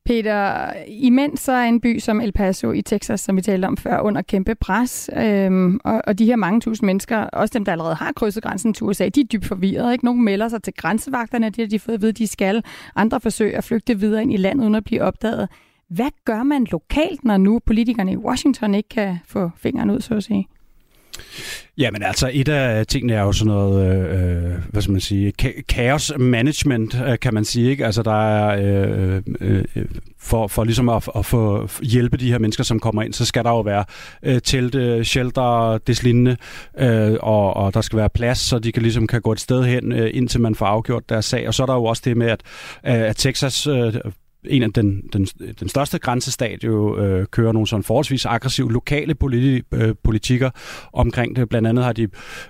Peter, 0.09 0.73
imens 0.87 1.41
så 1.41 1.53
er 1.53 1.65
en 1.65 1.81
by 1.81 1.99
som 1.99 2.21
El 2.21 2.33
Paso 2.33 2.73
i 2.73 2.83
Texas, 2.83 3.21
som 3.21 3.37
vi 3.37 3.43
talte 3.43 3.67
om 3.67 3.77
før, 3.77 4.01
under 4.01 4.23
kæmpe 4.23 4.55
pres. 4.55 5.11
Øhm, 5.17 5.81
og, 5.85 6.03
og 6.07 6.19
de 6.19 6.25
her 6.25 6.37
mange 6.37 6.61
tusind 6.61 6.87
mennesker, 6.87 7.19
også 7.19 7.53
dem, 7.55 7.65
der 7.65 7.73
allerede 7.73 7.95
har 7.95 8.13
krydset 8.13 8.43
grænsen 8.43 8.75
til 8.75 8.85
USA, 8.85 9.09
de 9.09 9.21
er 9.21 9.25
dybt 9.25 9.45
forvirrede. 9.45 9.93
Ikke? 9.93 10.05
Nogle 10.05 10.23
melder 10.23 10.49
sig 10.49 10.63
til 10.63 10.73
grænsevagterne, 10.77 11.47
det 11.47 11.59
har 11.59 11.67
de 11.67 11.79
fået 11.79 11.95
at 11.95 12.03
vide, 12.03 12.13
de 12.13 12.27
skal. 12.27 12.65
Andre 12.97 13.21
forsøger 13.21 13.59
at 13.59 13.65
flygte 13.65 13.99
videre 13.99 14.23
ind 14.23 14.33
i 14.33 14.37
landet, 14.37 14.65
uden 14.65 14.75
at 14.75 14.85
blive 14.85 15.03
opdaget. 15.03 15.49
Hvad 15.91 16.11
gør 16.25 16.43
man 16.43 16.67
lokalt, 16.71 17.25
når 17.25 17.37
nu 17.37 17.59
politikerne 17.67 18.13
i 18.13 18.17
Washington 18.17 18.75
ikke 18.75 18.89
kan 18.89 19.19
få 19.27 19.51
fingeren 19.57 19.91
ud, 19.91 20.01
så 20.01 20.15
at 20.15 20.25
sige? 20.25 20.49
Jamen 21.79 22.03
altså, 22.03 22.31
et 22.33 22.49
af 22.49 22.87
tingene 22.87 23.13
er 23.13 23.23
jo 23.23 23.33
sådan 23.33 23.53
noget, 23.53 24.09
øh, 24.09 24.45
øh 24.45 24.59
hvad 24.69 24.83
skal 24.83 24.93
man 24.93 25.01
sige, 25.01 25.33
chaos 25.71 26.13
management, 26.19 26.97
øh, 27.07 27.19
kan 27.19 27.35
man 27.35 27.45
sige. 27.45 27.71
Ikke? 27.71 27.87
Altså, 27.87 28.03
der 28.03 28.29
er, 28.29 28.57
øh, 28.61 29.23
øh, 29.41 29.65
øh, 29.77 29.85
for, 30.21 30.47
for 30.47 30.65
ligesom 30.65 30.89
at, 30.89 31.09
at 31.17 31.27
få 31.27 31.69
hjælpe 31.83 32.17
de 32.17 32.31
her 32.31 32.39
mennesker, 32.39 32.65
som 32.65 32.81
kommer 32.81 33.03
ind, 33.03 33.13
så 33.13 33.25
skal 33.25 33.45
der 33.45 33.51
jo 33.51 33.61
være 33.61 33.85
øh, 34.23 34.41
telte, 34.45 35.05
shelter, 35.05 35.79
deslignende, 35.79 36.37
øh, 36.79 37.17
og, 37.21 37.57
og 37.57 37.75
der 37.75 37.81
skal 37.81 37.97
være 37.97 38.09
plads, 38.09 38.39
så 38.39 38.59
de 38.59 38.73
kan 38.73 38.83
ligesom 38.83 39.07
kan 39.07 39.23
gå 39.23 39.33
et 39.33 39.41
sted 39.41 39.65
hen, 39.65 39.93
øh, 39.93 40.11
indtil 40.15 40.41
man 40.41 40.55
får 40.55 40.67
afgjort 40.67 41.09
deres 41.09 41.25
sag. 41.25 41.49
Og 41.49 41.55
så 41.55 41.63
er 41.63 41.67
der 41.67 41.75
jo 41.75 41.85
også 41.85 42.03
det 42.05 42.17
med, 42.17 42.27
at, 42.27 42.43
at 42.83 43.17
Texas 43.17 43.67
øh, 43.67 43.95
en 44.45 44.63
af 44.63 44.73
den, 44.73 45.03
den, 45.13 45.27
den 45.61 45.69
største 45.69 45.99
grænsestat 45.99 46.65
jo 46.65 46.99
øh, 46.99 47.27
kører 47.27 47.53
nogle 47.53 47.69
sådan 47.69 47.83
forholdsvis 47.83 48.27
aggressive 48.27 48.73
lokale 48.73 49.15
politi, 49.15 49.63
øh, 49.75 49.95
politikker 50.05 50.51
omkring 50.93 51.37
det. 51.37 51.49
Blandt 51.49 51.69
andet 51.69 51.85
har 51.85 51.93
de 51.93 52.03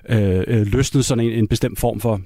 øh, 0.09 0.45
øh, 0.47 0.67
løsnet 0.67 1.05
sådan 1.05 1.25
en, 1.25 1.33
en 1.33 1.49
bestemt 1.49 1.79
form 1.79 2.01
for 2.01 2.21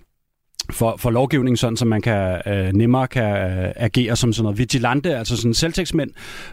for, 0.71 0.97
for 0.99 1.11
lovgivning, 1.11 1.59
sådan 1.59 1.77
så 1.77 1.85
man 1.85 2.03
kan 2.03 2.41
øh, 2.47 2.73
nemmere 2.73 3.07
kan 3.07 3.23
øh, 3.23 3.73
agere 3.77 4.17
som 4.17 4.33
sådan 4.33 4.43
noget 4.43 4.59
vigilante, 4.59 5.17
altså 5.17 5.37
sådan 5.37 5.55
selvtægtsmænd 5.55 6.11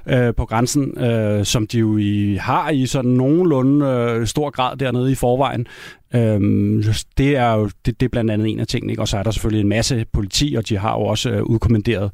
øh, 0.07 0.35
på 0.35 0.45
grænsen, 0.45 1.03
øh, 1.03 1.45
som 1.45 1.67
de 1.67 1.79
jo 1.79 1.97
i, 1.97 2.37
har 2.41 2.69
i 2.69 2.85
sådan 2.85 3.11
nogenlunde 3.11 3.85
øh, 3.85 4.27
stor 4.27 4.49
grad 4.49 4.77
dernede 4.77 5.11
i 5.11 5.15
forvejen. 5.15 5.67
Øhm, 6.15 6.83
det 7.17 7.37
er 7.37 7.53
jo 7.53 7.69
det, 7.85 7.99
det 7.99 8.05
er 8.05 8.09
blandt 8.09 8.31
andet 8.31 8.47
en 8.47 8.59
af 8.59 8.67
tingene, 8.67 8.93
ikke? 8.93 9.01
og 9.01 9.07
så 9.07 9.17
er 9.17 9.23
der 9.23 9.31
selvfølgelig 9.31 9.61
en 9.61 9.69
masse 9.69 10.05
politi, 10.13 10.55
og 10.57 10.69
de 10.69 10.77
har 10.77 10.91
jo 10.91 11.01
også 11.01 11.29
øh, 11.29 11.43
udkommanderet, 11.43 12.11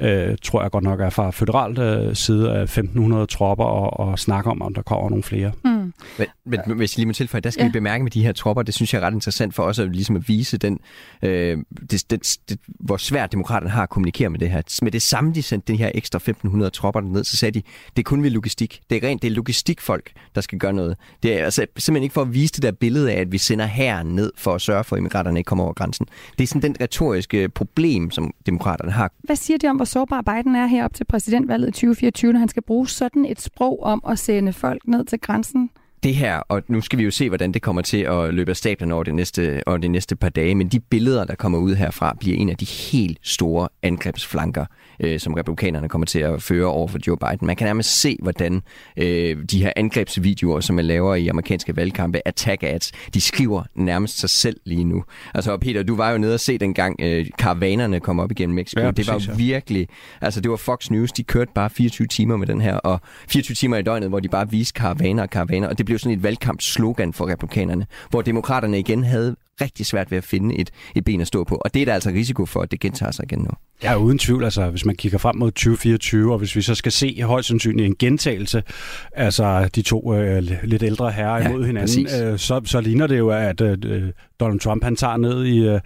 øh, 0.00 0.36
tror 0.42 0.62
jeg 0.62 0.70
godt 0.70 0.84
nok 0.84 1.00
er 1.00 1.10
fra 1.10 1.30
federalt 1.30 1.78
øh, 1.78 2.14
side 2.14 2.52
af 2.52 2.62
1500 2.62 3.26
tropper, 3.26 3.64
og, 3.64 4.08
og 4.08 4.18
snakker 4.18 4.50
om, 4.50 4.62
om 4.62 4.74
der 4.74 4.82
kommer 4.82 5.08
nogle 5.08 5.22
flere. 5.22 5.52
Mm. 5.64 5.81
Men, 6.18 6.26
men 6.44 6.60
ja. 6.66 6.74
hvis 6.74 6.94
jeg 6.94 6.98
lige 6.98 7.06
må 7.06 7.12
tilføje, 7.12 7.40
der 7.40 7.50
skal 7.50 7.62
ja. 7.62 7.68
vi 7.68 7.72
bemærke 7.72 8.04
med 8.04 8.10
de 8.10 8.22
her 8.22 8.32
tropper, 8.32 8.62
det 8.62 8.74
synes 8.74 8.94
jeg 8.94 9.02
er 9.02 9.06
ret 9.06 9.14
interessant 9.14 9.54
for 9.54 9.62
os 9.62 9.78
at, 9.78 9.92
ligesom 9.92 10.16
at 10.16 10.28
vise 10.28 10.58
den, 10.58 10.78
øh, 11.22 11.58
det, 11.90 12.10
det, 12.10 12.38
det, 12.48 12.58
hvor 12.66 12.96
svært 12.96 13.32
demokraterne 13.32 13.70
har 13.70 13.82
at 13.82 13.88
kommunikere 13.88 14.30
med 14.30 14.38
det 14.38 14.50
her. 14.50 14.62
Med 14.82 14.92
det 14.92 15.02
samme, 15.02 15.34
de 15.34 15.42
sendte 15.42 15.72
de 15.72 15.78
her 15.78 15.90
ekstra 15.94 16.16
1500 16.16 16.70
tropper 16.70 17.00
ned, 17.00 17.24
så 17.24 17.36
sagde 17.36 17.60
de, 17.60 17.62
det 17.96 18.02
er 18.02 18.08
kun 18.08 18.22
ved 18.22 18.30
logistik. 18.30 18.80
Det 18.90 19.04
er 19.04 19.08
rent, 19.08 19.22
det 19.22 19.28
er 19.28 19.34
logistikfolk, 19.34 20.12
der 20.34 20.40
skal 20.40 20.58
gøre 20.58 20.72
noget. 20.72 20.96
Det 21.22 21.40
er 21.40 21.44
altså 21.44 21.66
simpelthen 21.76 22.02
ikke 22.02 22.12
for 22.12 22.22
at 22.22 22.34
vise 22.34 22.52
det 22.52 22.62
der 22.62 22.72
billede 22.72 23.12
af, 23.12 23.20
at 23.20 23.32
vi 23.32 23.38
sender 23.38 23.66
her 23.66 24.02
ned 24.02 24.32
for 24.36 24.54
at 24.54 24.60
sørge 24.60 24.84
for, 24.84 24.96
at 24.96 25.00
immigranterne 25.00 25.40
ikke 25.40 25.48
kommer 25.48 25.64
over 25.64 25.72
grænsen. 25.72 26.06
Det 26.38 26.42
er 26.44 26.46
sådan 26.46 26.62
den 26.62 26.76
retoriske 26.80 27.48
problem, 27.48 28.10
som 28.10 28.34
demokraterne 28.46 28.92
har. 28.92 29.12
Hvad 29.18 29.36
siger 29.36 29.58
det 29.58 29.70
om, 29.70 29.76
hvor 29.76 29.84
sårbar 29.84 30.22
Biden 30.22 30.56
er 30.56 30.66
herop 30.66 30.94
til 30.94 31.04
præsidentvalget 31.04 31.68
i 31.68 31.72
2024, 31.72 32.32
når 32.32 32.38
han 32.38 32.48
skal 32.48 32.62
bruge 32.62 32.88
sådan 32.88 33.24
et 33.24 33.40
sprog 33.40 33.82
om 33.82 34.02
at 34.08 34.18
sende 34.18 34.52
folk 34.52 34.82
ned 34.86 35.04
til 35.04 35.20
grænsen? 35.20 35.70
Det 36.02 36.14
her, 36.14 36.36
og 36.36 36.62
nu 36.68 36.80
skal 36.80 36.98
vi 36.98 37.04
jo 37.04 37.10
se, 37.10 37.28
hvordan 37.28 37.52
det 37.52 37.62
kommer 37.62 37.82
til 37.82 37.98
at 37.98 38.34
løbe 38.34 38.50
af 38.50 38.56
stablen 38.56 38.92
over 38.92 39.04
de 39.04 39.12
næste, 39.12 39.62
over 39.66 39.78
de 39.78 39.88
næste 39.88 40.16
par 40.16 40.28
dage, 40.28 40.54
men 40.54 40.68
de 40.68 40.80
billeder, 40.80 41.24
der 41.24 41.34
kommer 41.34 41.58
ud 41.58 41.74
herfra, 41.74 42.16
bliver 42.20 42.36
en 42.36 42.48
af 42.48 42.56
de 42.56 42.64
helt 42.64 43.18
store 43.22 43.68
angrebsflanker 43.82 44.64
øh, 45.02 45.20
som 45.20 45.34
republikanerne 45.34 45.88
kommer 45.88 46.06
til 46.06 46.18
at 46.18 46.42
føre 46.42 46.66
over 46.66 46.88
for 46.88 46.98
Joe 47.06 47.16
Biden. 47.16 47.46
Man 47.46 47.56
kan 47.56 47.64
nærmest 47.64 48.00
se, 48.00 48.16
hvordan 48.22 48.62
øh, 48.96 49.36
de 49.50 49.62
her 49.62 49.72
angrebsvideoer, 49.76 50.60
som 50.60 50.76
man 50.76 50.84
laver 50.84 51.14
i 51.14 51.28
amerikanske 51.28 51.76
valgkampe, 51.76 52.28
attack 52.28 52.62
ads, 52.62 52.92
de 53.14 53.20
skriver 53.20 53.62
nærmest 53.74 54.18
sig 54.18 54.30
selv 54.30 54.56
lige 54.64 54.84
nu. 54.84 55.04
Altså 55.34 55.56
Peter, 55.56 55.82
du 55.82 55.96
var 55.96 56.10
jo 56.10 56.18
nede 56.18 56.34
og 56.34 56.40
se 56.40 56.58
dengang 56.58 56.96
øh, 57.00 57.26
karavanerne 57.38 58.00
kom 58.00 58.20
op 58.20 58.30
igennem 58.30 58.54
Mexico. 58.54 58.80
Ja, 58.80 58.90
det 58.90 59.06
var 59.06 59.12
præcis, 59.12 59.28
ja. 59.28 59.34
virkelig, 59.34 59.88
altså 60.20 60.40
det 60.40 60.50
var 60.50 60.56
Fox 60.56 60.90
News, 60.90 61.12
de 61.12 61.22
kørte 61.22 61.50
bare 61.54 61.70
24 61.70 62.06
timer 62.06 62.36
med 62.36 62.46
den 62.46 62.60
her, 62.60 62.74
og 62.74 63.00
24 63.28 63.54
timer 63.54 63.76
i 63.76 63.82
døgnet, 63.82 64.08
hvor 64.08 64.20
de 64.20 64.28
bare 64.28 64.50
viste 64.50 64.72
karavaner 64.72 65.22
og 65.22 65.30
karavaner, 65.30 65.68
og 65.68 65.78
det 65.78 65.86
blev 65.92 65.98
sådan 65.98 66.18
et 66.18 66.22
valgkampslogan 66.22 67.12
for 67.12 67.28
republikanerne, 67.28 67.86
hvor 68.10 68.22
demokraterne 68.22 68.78
igen 68.78 69.04
havde 69.04 69.36
rigtig 69.60 69.86
svært 69.86 70.10
ved 70.10 70.18
at 70.18 70.24
finde 70.24 70.58
et, 70.58 70.70
et 70.94 71.04
ben 71.04 71.20
at 71.20 71.26
stå 71.26 71.44
på. 71.44 71.54
Og 71.54 71.74
det 71.74 71.82
er 71.82 71.86
der 71.86 71.94
altså 71.94 72.10
risiko 72.10 72.46
for, 72.46 72.60
at 72.60 72.70
det 72.70 72.80
gentager 72.80 73.12
sig 73.12 73.24
igen 73.24 73.38
nu. 73.38 73.50
Ja, 73.82 73.96
uden 73.96 74.18
tvivl. 74.18 74.44
Altså, 74.44 74.70
hvis 74.70 74.84
man 74.84 74.94
kigger 74.94 75.18
frem 75.18 75.36
mod 75.36 75.50
2024, 75.50 76.32
og 76.32 76.38
hvis 76.38 76.56
vi 76.56 76.62
så 76.62 76.74
skal 76.74 76.92
se 76.92 77.22
højst 77.22 77.48
sandsynligt 77.48 77.86
en 77.86 77.96
gentagelse, 77.98 78.62
altså 79.12 79.68
de 79.74 79.82
to 79.82 80.14
øh, 80.14 80.42
lidt 80.62 80.82
ældre 80.82 81.10
herrer 81.10 81.42
ja, 81.42 81.48
imod 81.48 81.64
hinanden, 81.66 82.06
øh, 82.22 82.38
så, 82.38 82.60
så 82.64 82.80
ligner 82.80 83.06
det 83.06 83.18
jo, 83.18 83.30
at 83.30 83.60
øh, 83.60 84.10
Donald 84.40 84.60
Trump 84.60 84.84
han 84.84 84.96
tager 84.96 85.16
ned 85.16 85.44
i... 85.44 85.66
Øh, 85.68 85.80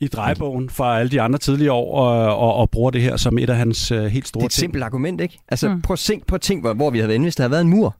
i 0.00 0.06
drejebogen 0.06 0.70
fra 0.70 0.98
alle 0.98 1.10
de 1.10 1.20
andre 1.20 1.38
tidligere 1.38 1.72
år 1.72 2.00
og, 2.00 2.36
og, 2.36 2.54
og 2.54 2.70
bruger 2.70 2.90
det 2.90 3.02
her 3.02 3.16
som 3.16 3.38
et 3.38 3.50
af 3.50 3.56
hans 3.56 3.92
uh, 3.92 4.04
helt 4.04 4.28
store 4.28 4.40
Det 4.40 4.44
er 4.44 4.46
et 4.46 4.52
ting. 4.52 4.60
simpelt 4.60 4.84
argument, 4.84 5.20
ikke? 5.20 5.38
Altså 5.48 5.68
mm. 5.68 5.82
prøv 5.82 5.92
at 5.92 5.98
tænke 5.98 6.26
på 6.26 6.38
ting, 6.38 6.60
hvor, 6.60 6.74
hvor 6.74 6.90
vi 6.90 6.98
havde 6.98 7.08
været 7.08 7.20
hvis 7.20 7.36
der 7.36 7.42
havde 7.42 7.50
været 7.50 7.60
en 7.60 7.68
mur. 7.68 7.96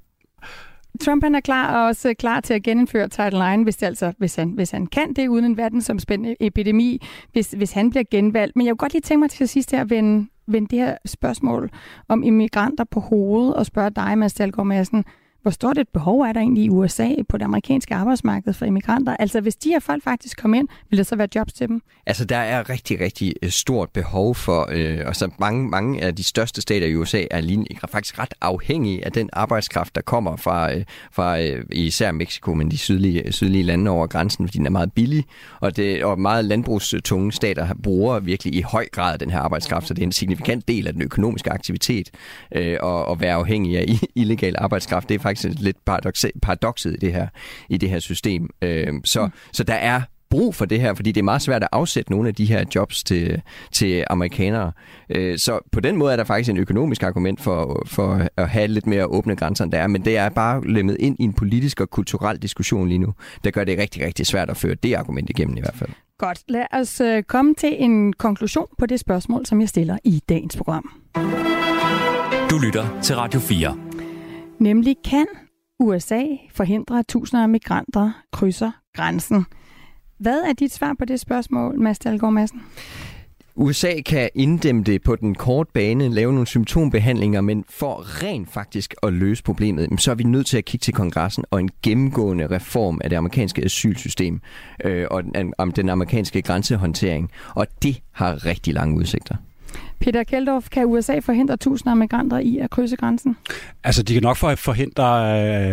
Trump 1.01 1.25
han 1.25 1.35
er 1.35 1.41
klar 1.41 1.77
og 1.77 1.87
også 1.87 2.15
klar 2.19 2.41
til 2.41 2.55
at 2.55 2.63
genindføre 2.63 3.09
Title 3.09 3.55
IX, 3.55 3.63
hvis, 3.63 3.77
det 3.77 3.87
altså, 3.87 4.13
hvis, 4.19 4.35
han, 4.37 4.51
hvis 4.51 4.71
han 4.71 4.87
kan 4.87 5.13
det 5.13 5.29
uden 5.29 5.45
en 5.45 5.57
verdensomspændende 5.57 6.37
epidemi, 6.41 7.07
hvis, 7.33 7.51
hvis 7.51 7.73
han 7.73 7.91
bliver 7.91 8.05
genvalgt. 8.11 8.57
Men 8.57 8.67
jeg 8.67 8.73
kunne 8.73 8.79
godt 8.79 8.93
lige 8.93 9.03
tænke 9.03 9.21
mig 9.21 9.31
til 9.31 9.49
sidst 9.49 9.71
her 9.71 9.81
at 9.81 9.91
vende, 9.91 10.27
vende 10.47 10.69
det 10.69 10.79
her 10.79 10.97
spørgsmål 11.07 11.71
om 12.09 12.23
immigranter 12.23 12.85
på 12.85 13.01
hovedet 13.01 13.55
og 13.55 13.67
spørge 13.67 13.91
dig, 13.91 14.19
Mads 14.19 14.35
Dahlgaard 14.35 14.67
Madsen. 14.67 15.05
Hvor 15.45 15.51
stort 15.51 15.79
et 15.79 15.89
behov 15.89 16.21
er 16.21 16.33
der 16.33 16.41
egentlig 16.41 16.65
i 16.65 16.69
USA 16.69 17.09
på 17.29 17.39
det 17.39 17.45
amerikanske 17.45 17.95
arbejdsmarked 17.95 18.53
for 18.53 18.65
immigranter? 18.65 19.17
Altså 19.17 19.41
hvis 19.41 19.57
de 19.57 19.69
her 19.69 19.81
folk 19.81 20.05
faktisk 20.05 20.37
kom 20.39 20.55
ind, 20.55 20.69
vil 20.91 20.97
der 20.97 21.05
så 21.05 21.17
være 21.17 21.29
jobs 21.35 21.53
til 21.53 21.69
dem? 21.69 21.83
Altså 22.07 22.25
der 22.25 22.37
er 22.37 22.71
rigtig, 22.71 23.01
rigtig 23.01 23.35
øh, 23.43 23.51
stort 23.51 23.91
behov 23.91 24.35
for, 24.35 24.69
øh, 24.73 25.01
og 25.07 25.17
så 25.17 25.31
mange, 25.39 25.69
mange 25.69 26.03
af 26.03 26.15
de 26.15 26.25
største 26.25 26.61
stater 26.61 26.87
i 26.87 26.97
USA 26.97 27.25
er 27.31 27.41
lige, 27.41 27.67
faktisk 27.89 28.19
ret 28.19 28.35
afhængige 28.41 29.05
af 29.05 29.13
den 29.13 29.31
arbejdskraft, 29.33 29.95
der 29.95 30.01
kommer 30.01 30.37
fra, 30.37 30.75
øh, 30.75 30.85
fra 31.13 31.41
øh, 31.41 31.65
især 31.73 32.13
Mexico, 32.13 32.55
men 32.55 32.71
de 32.71 32.79
sydlige, 32.79 33.33
sydlige 33.33 33.65
lande 33.65 33.91
over 33.91 34.07
grænsen, 34.07 34.49
fordi 34.49 34.59
den 34.59 34.67
er 34.67 34.71
meget 34.71 34.93
billig, 34.93 35.25
og, 35.61 35.77
det, 35.77 36.05
og 36.05 36.21
meget 36.21 36.45
landbrugstunge 36.45 37.33
stater 37.33 37.69
bruger 37.83 38.21
virkelig 38.21 38.55
i 38.55 38.61
høj 38.63 38.87
grad 38.93 39.19
den 39.19 39.31
her 39.31 39.39
arbejdskraft, 39.39 39.89
så 39.89 39.95
det 39.95 40.03
er 40.03 40.07
en 40.07 40.13
signifikant 40.13 40.69
del 40.69 40.87
af 40.87 40.93
den 40.93 41.03
økonomiske 41.03 41.53
aktivitet 41.53 42.11
øh, 42.55 42.79
at, 42.83 43.11
at 43.11 43.21
være 43.21 43.35
afhængig 43.35 43.79
af 43.79 43.87
illegal 44.15 44.55
arbejdskraft. 44.59 45.09
Det 45.09 45.15
er 45.15 45.19
faktisk 45.19 45.34
faktisk 45.35 45.61
lidt 45.61 45.77
paradokset 46.43 46.93
i 46.93 46.97
det 46.97 47.13
her, 47.13 47.29
i 47.69 47.77
det 47.77 47.91
her 47.91 47.99
system. 47.99 48.49
Øh, 48.63 48.93
så, 49.05 49.27
mm. 49.27 49.33
så 49.53 49.65
der 49.65 49.75
er 49.75 50.03
brug 50.31 50.55
for 50.55 50.65
det 50.65 50.81
her, 50.81 50.95
fordi 50.95 51.13
det 51.13 51.21
er 51.21 51.25
meget 51.25 51.43
svært 51.43 51.63
at 51.63 51.69
afsætte 51.73 52.11
nogle 52.11 52.29
af 52.29 52.35
de 52.35 52.45
her 52.45 52.65
jobs 52.75 53.05
til, 53.05 53.43
til 53.73 54.05
amerikanere. 54.11 54.73
Øh, 55.11 55.39
så 55.39 55.59
på 55.73 55.81
den 55.81 55.97
måde 55.97 56.13
er 56.13 56.17
der 56.17 56.25
faktisk 56.25 56.51
en 56.51 56.57
økonomisk 56.57 57.03
argument 57.03 57.41
for, 57.41 57.83
for 57.87 58.29
at 58.37 58.49
have 58.49 58.67
lidt 58.67 58.87
mere 58.87 59.07
åbne 59.07 59.37
grænser, 59.37 59.65
end 59.65 59.73
der 59.73 59.79
er, 59.79 59.87
men 59.87 60.05
det 60.05 60.17
er 60.17 60.29
bare 60.29 60.69
lemmet 60.69 60.97
ind 61.01 61.17
i 61.21 61.23
en 61.23 61.33
politisk 61.33 61.81
og 61.81 61.91
kulturel 61.91 62.39
diskussion 62.39 62.89
lige 62.89 62.99
nu, 62.99 63.15
der 63.45 63.51
gør 63.51 63.65
det 63.65 63.79
rigtig, 63.79 64.07
rigtig 64.07 64.27
svært 64.27 64.51
at 64.51 64.57
føre 64.57 64.75
det 64.75 64.95
argument 64.95 65.31
igennem 65.31 65.57
i 65.57 65.61
hvert 65.61 65.77
fald. 65.77 65.91
Godt, 66.19 66.39
lad 66.49 66.65
os 66.73 67.01
øh, 67.01 67.23
komme 67.23 67.55
til 67.55 67.77
en 67.79 68.13
konklusion 68.13 68.67
på 68.79 68.87
det 68.87 69.01
spørgsmål, 69.01 69.47
som 69.47 69.61
jeg 69.61 69.69
stiller 69.69 69.99
i 70.05 70.23
dagens 70.29 70.57
program. 70.57 70.91
Du 72.51 72.59
lytter 72.59 73.01
til 73.03 73.17
Radio 73.17 73.41
4. 73.41 73.94
Nemlig 74.59 74.97
kan 75.05 75.27
USA 75.81 76.23
forhindre, 76.51 76.99
at 76.99 77.07
tusinder 77.09 77.43
af 77.43 77.49
migranter 77.49 78.11
krydser 78.33 78.71
grænsen? 78.97 79.47
Hvad 80.19 80.41
er 80.41 80.53
dit 80.53 80.73
svar 80.73 80.95
på 80.99 81.05
det 81.05 81.21
spørgsmål, 81.21 81.81
Mads 81.81 81.99
Dahlgaard 81.99 82.33
Madsen? 82.33 82.63
USA 83.57 83.93
kan 84.07 84.31
inddæmme 84.35 84.83
det 84.83 85.03
på 85.03 85.17
den 85.17 85.35
korte 85.35 85.71
bane, 85.75 86.09
lave 86.09 86.33
nogle 86.33 86.47
symptombehandlinger, 86.47 87.41
men 87.41 87.65
for 87.69 88.23
rent 88.23 88.53
faktisk 88.53 88.95
at 89.03 89.13
løse 89.13 89.43
problemet, 89.43 90.01
så 90.01 90.11
er 90.11 90.15
vi 90.15 90.25
nødt 90.25 90.47
til 90.47 90.59
at 90.59 90.65
kigge 90.65 90.83
til 90.83 90.95
kongressen 90.95 91.45
og 91.51 91.61
en 91.61 91.71
gennemgående 91.83 92.47
reform 92.47 93.01
af 93.05 93.11
det 93.11 93.17
amerikanske 93.17 93.65
asylsystem 93.65 94.41
øh, 94.85 95.07
og 95.11 95.23
om 95.59 95.73
den 95.73 95.89
amerikanske 95.89 96.43
grænsehåndtering. 96.43 97.31
Og 97.55 97.67
det 97.83 98.01
har 98.13 98.47
rigtig 98.47 98.75
lange 98.75 98.97
udsigter. 98.97 99.37
Peter 100.05 100.25
Keldorf, 100.25 100.69
kan 100.71 100.85
USA 100.87 101.19
forhindre 101.19 101.57
tusinder 101.57 101.91
af 101.91 101.97
migranter 101.97 102.39
i 102.39 102.59
at 102.59 102.71
krydse 102.71 102.97
grænsen? 102.97 103.37
Altså, 103.85 104.03
de 104.03 104.13
kan 104.13 104.23
nok 104.23 104.37
forhindre 104.37 105.05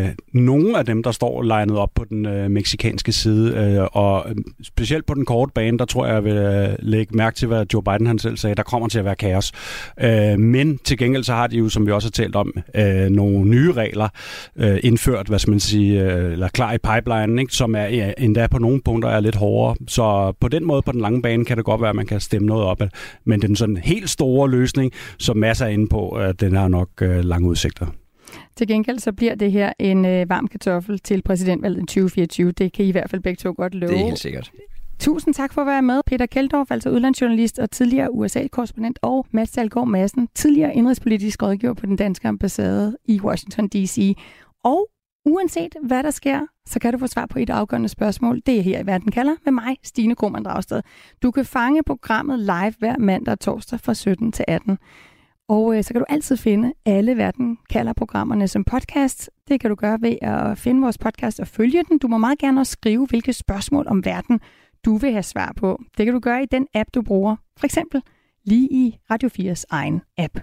øh, 0.03 0.09
nogle 0.33 0.77
af 0.77 0.85
dem, 0.85 1.03
der 1.03 1.11
står 1.11 1.41
legnet 1.41 1.77
op 1.77 1.89
på 1.95 2.05
den 2.09 2.25
øh, 2.25 2.51
meksikanske 2.51 3.11
side, 3.11 3.55
øh, 3.55 3.87
og 3.91 4.25
øh, 4.29 4.35
specielt 4.63 5.05
på 5.05 5.13
den 5.13 5.25
korte 5.25 5.51
bane, 5.55 5.77
der 5.77 5.85
tror 5.85 6.05
jeg, 6.05 6.13
jeg 6.13 6.23
vil 6.23 6.33
øh, 6.33 6.75
lægge 6.79 7.17
mærke 7.17 7.35
til, 7.35 7.47
hvad 7.47 7.65
Joe 7.73 7.83
Biden 7.83 8.07
han 8.07 8.19
selv 8.19 8.37
sagde, 8.37 8.55
der 8.55 8.63
kommer 8.63 8.87
til 8.87 8.99
at 8.99 9.05
være 9.05 9.15
kaos. 9.15 9.51
Øh, 10.01 10.39
men 10.39 10.77
til 10.77 10.97
gengæld 10.97 11.23
så 11.23 11.33
har 11.33 11.47
de 11.47 11.57
jo, 11.57 11.69
som 11.69 11.87
vi 11.87 11.91
også 11.91 12.07
har 12.07 12.11
talt 12.11 12.35
om, 12.35 12.53
øh, 12.75 13.09
nogle 13.09 13.49
nye 13.49 13.71
regler 13.71 14.09
øh, 14.55 14.79
indført, 14.83 15.27
hvad 15.27 15.39
skal 15.39 15.51
man 15.51 15.59
sige, 15.59 16.01
øh, 16.01 16.31
eller 16.31 16.47
klar 16.47 16.73
i 16.73 16.77
pipeline, 16.77 17.41
ikke, 17.41 17.53
som 17.53 17.75
er 17.75 17.85
ja, 17.85 18.11
endda 18.17 18.47
på 18.47 18.59
nogle 18.59 18.81
punkter 18.81 19.09
er 19.09 19.19
lidt 19.19 19.35
hårdere. 19.35 19.75
Så 19.87 20.33
på 20.39 20.47
den 20.47 20.65
måde, 20.65 20.81
på 20.81 20.91
den 20.91 21.01
lange 21.01 21.21
bane, 21.21 21.45
kan 21.45 21.57
det 21.57 21.65
godt 21.65 21.81
være, 21.81 21.89
at 21.89 21.95
man 21.95 22.05
kan 22.05 22.19
stemme 22.19 22.47
noget 22.47 22.63
op. 22.63 22.81
Men 23.25 23.41
den 23.41 23.55
sådan 23.55 23.77
helt 23.77 24.09
store 24.21 24.49
løsning, 24.49 24.91
som 25.19 25.37
masser 25.37 25.65
er 25.65 25.69
inde 25.69 25.87
på, 25.87 26.09
at 26.09 26.41
den 26.41 26.55
har 26.55 26.67
nok 26.67 26.89
øh, 27.01 27.23
lange 27.23 27.49
udsigter. 27.49 27.87
Til 28.55 28.67
gengæld 28.67 28.99
så 28.99 29.11
bliver 29.11 29.35
det 29.35 29.51
her 29.51 29.73
en 29.79 30.05
øh, 30.05 30.29
varm 30.29 30.47
kartoffel 30.47 30.99
til 30.99 31.21
præsidentvalget 31.21 31.77
i 31.77 31.85
2024. 31.85 32.51
Det 32.51 32.73
kan 32.73 32.85
I 32.85 32.87
i 32.87 32.91
hvert 32.91 33.09
fald 33.09 33.21
begge 33.21 33.37
to 33.37 33.53
godt 33.57 33.75
love. 33.75 33.91
Det 33.91 34.01
er 34.01 34.05
helt 34.05 34.19
sikkert. 34.19 34.51
Tusind 34.99 35.33
tak 35.33 35.53
for 35.53 35.61
at 35.61 35.67
være 35.67 35.81
med. 35.81 36.01
Peter 36.05 36.25
Keldorf, 36.25 36.71
altså 36.71 36.89
udlandsjournalist 36.89 37.59
og 37.59 37.71
tidligere 37.71 38.13
USA-korrespondent, 38.13 38.99
og 39.01 39.25
Mads 39.31 39.51
Dahlgaard 39.51 39.87
Madsen, 39.87 40.29
tidligere 40.35 40.75
indrigspolitisk 40.75 41.43
rådgiver 41.43 41.73
på 41.73 41.85
den 41.85 41.95
danske 41.95 42.27
ambassade 42.27 42.97
i 43.05 43.19
Washington 43.21 43.67
D.C. 43.67 44.17
Og 44.63 44.87
uanset 45.25 45.75
hvad 45.83 46.03
der 46.03 46.11
sker, 46.11 46.39
så 46.71 46.79
kan 46.79 46.93
du 46.93 46.99
få 46.99 47.07
svar 47.07 47.25
på 47.25 47.39
et 47.39 47.49
afgørende 47.49 47.89
spørgsmål. 47.89 48.41
Det 48.45 48.57
er 48.57 48.61
her 48.61 48.79
i 48.79 48.85
Verden 48.85 49.11
kalder 49.11 49.35
med 49.45 49.51
mig, 49.51 49.77
Stine 49.83 50.15
Krohmann 50.15 50.45
Dragsted. 50.45 50.81
Du 51.23 51.31
kan 51.31 51.45
fange 51.45 51.83
programmet 51.83 52.39
live 52.39 52.73
hver 52.79 52.97
mandag 52.97 53.31
og 53.31 53.39
torsdag 53.39 53.79
fra 53.79 53.93
17 53.93 54.31
til 54.31 54.45
18. 54.47 54.77
Og 55.49 55.77
øh, 55.77 55.83
så 55.83 55.93
kan 55.93 56.01
du 56.01 56.05
altid 56.09 56.37
finde 56.37 56.73
alle 56.85 57.17
Verden 57.17 57.57
kalder 57.69 57.93
programmerne 57.93 58.47
som 58.47 58.63
podcast. 58.63 59.29
Det 59.47 59.59
kan 59.59 59.69
du 59.69 59.75
gøre 59.75 59.97
ved 60.01 60.17
at 60.21 60.57
finde 60.57 60.81
vores 60.81 60.97
podcast 60.97 61.39
og 61.39 61.47
følge 61.47 61.83
den. 61.89 61.99
Du 61.99 62.07
må 62.07 62.17
meget 62.17 62.39
gerne 62.39 62.61
også 62.61 62.71
skrive, 62.71 63.07
hvilke 63.07 63.33
spørgsmål 63.33 63.87
om 63.87 64.05
verden 64.05 64.39
du 64.85 64.97
vil 64.97 65.11
have 65.11 65.23
svar 65.23 65.53
på. 65.57 65.81
Det 65.97 66.05
kan 66.05 66.13
du 66.13 66.19
gøre 66.19 66.43
i 66.43 66.45
den 66.45 66.67
app, 66.73 66.89
du 66.93 67.01
bruger. 67.01 67.35
For 67.57 67.65
eksempel 67.65 68.01
lige 68.45 68.67
i 68.71 68.97
Radio 69.11 69.29
4's 69.29 69.63
egen 69.69 70.01
app. 70.17 70.39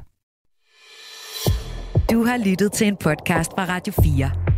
Du 2.10 2.24
har 2.24 2.36
lyttet 2.44 2.72
til 2.72 2.86
en 2.86 2.96
podcast 2.96 3.52
fra 3.52 3.64
Radio 3.64 3.92
4. 3.92 4.57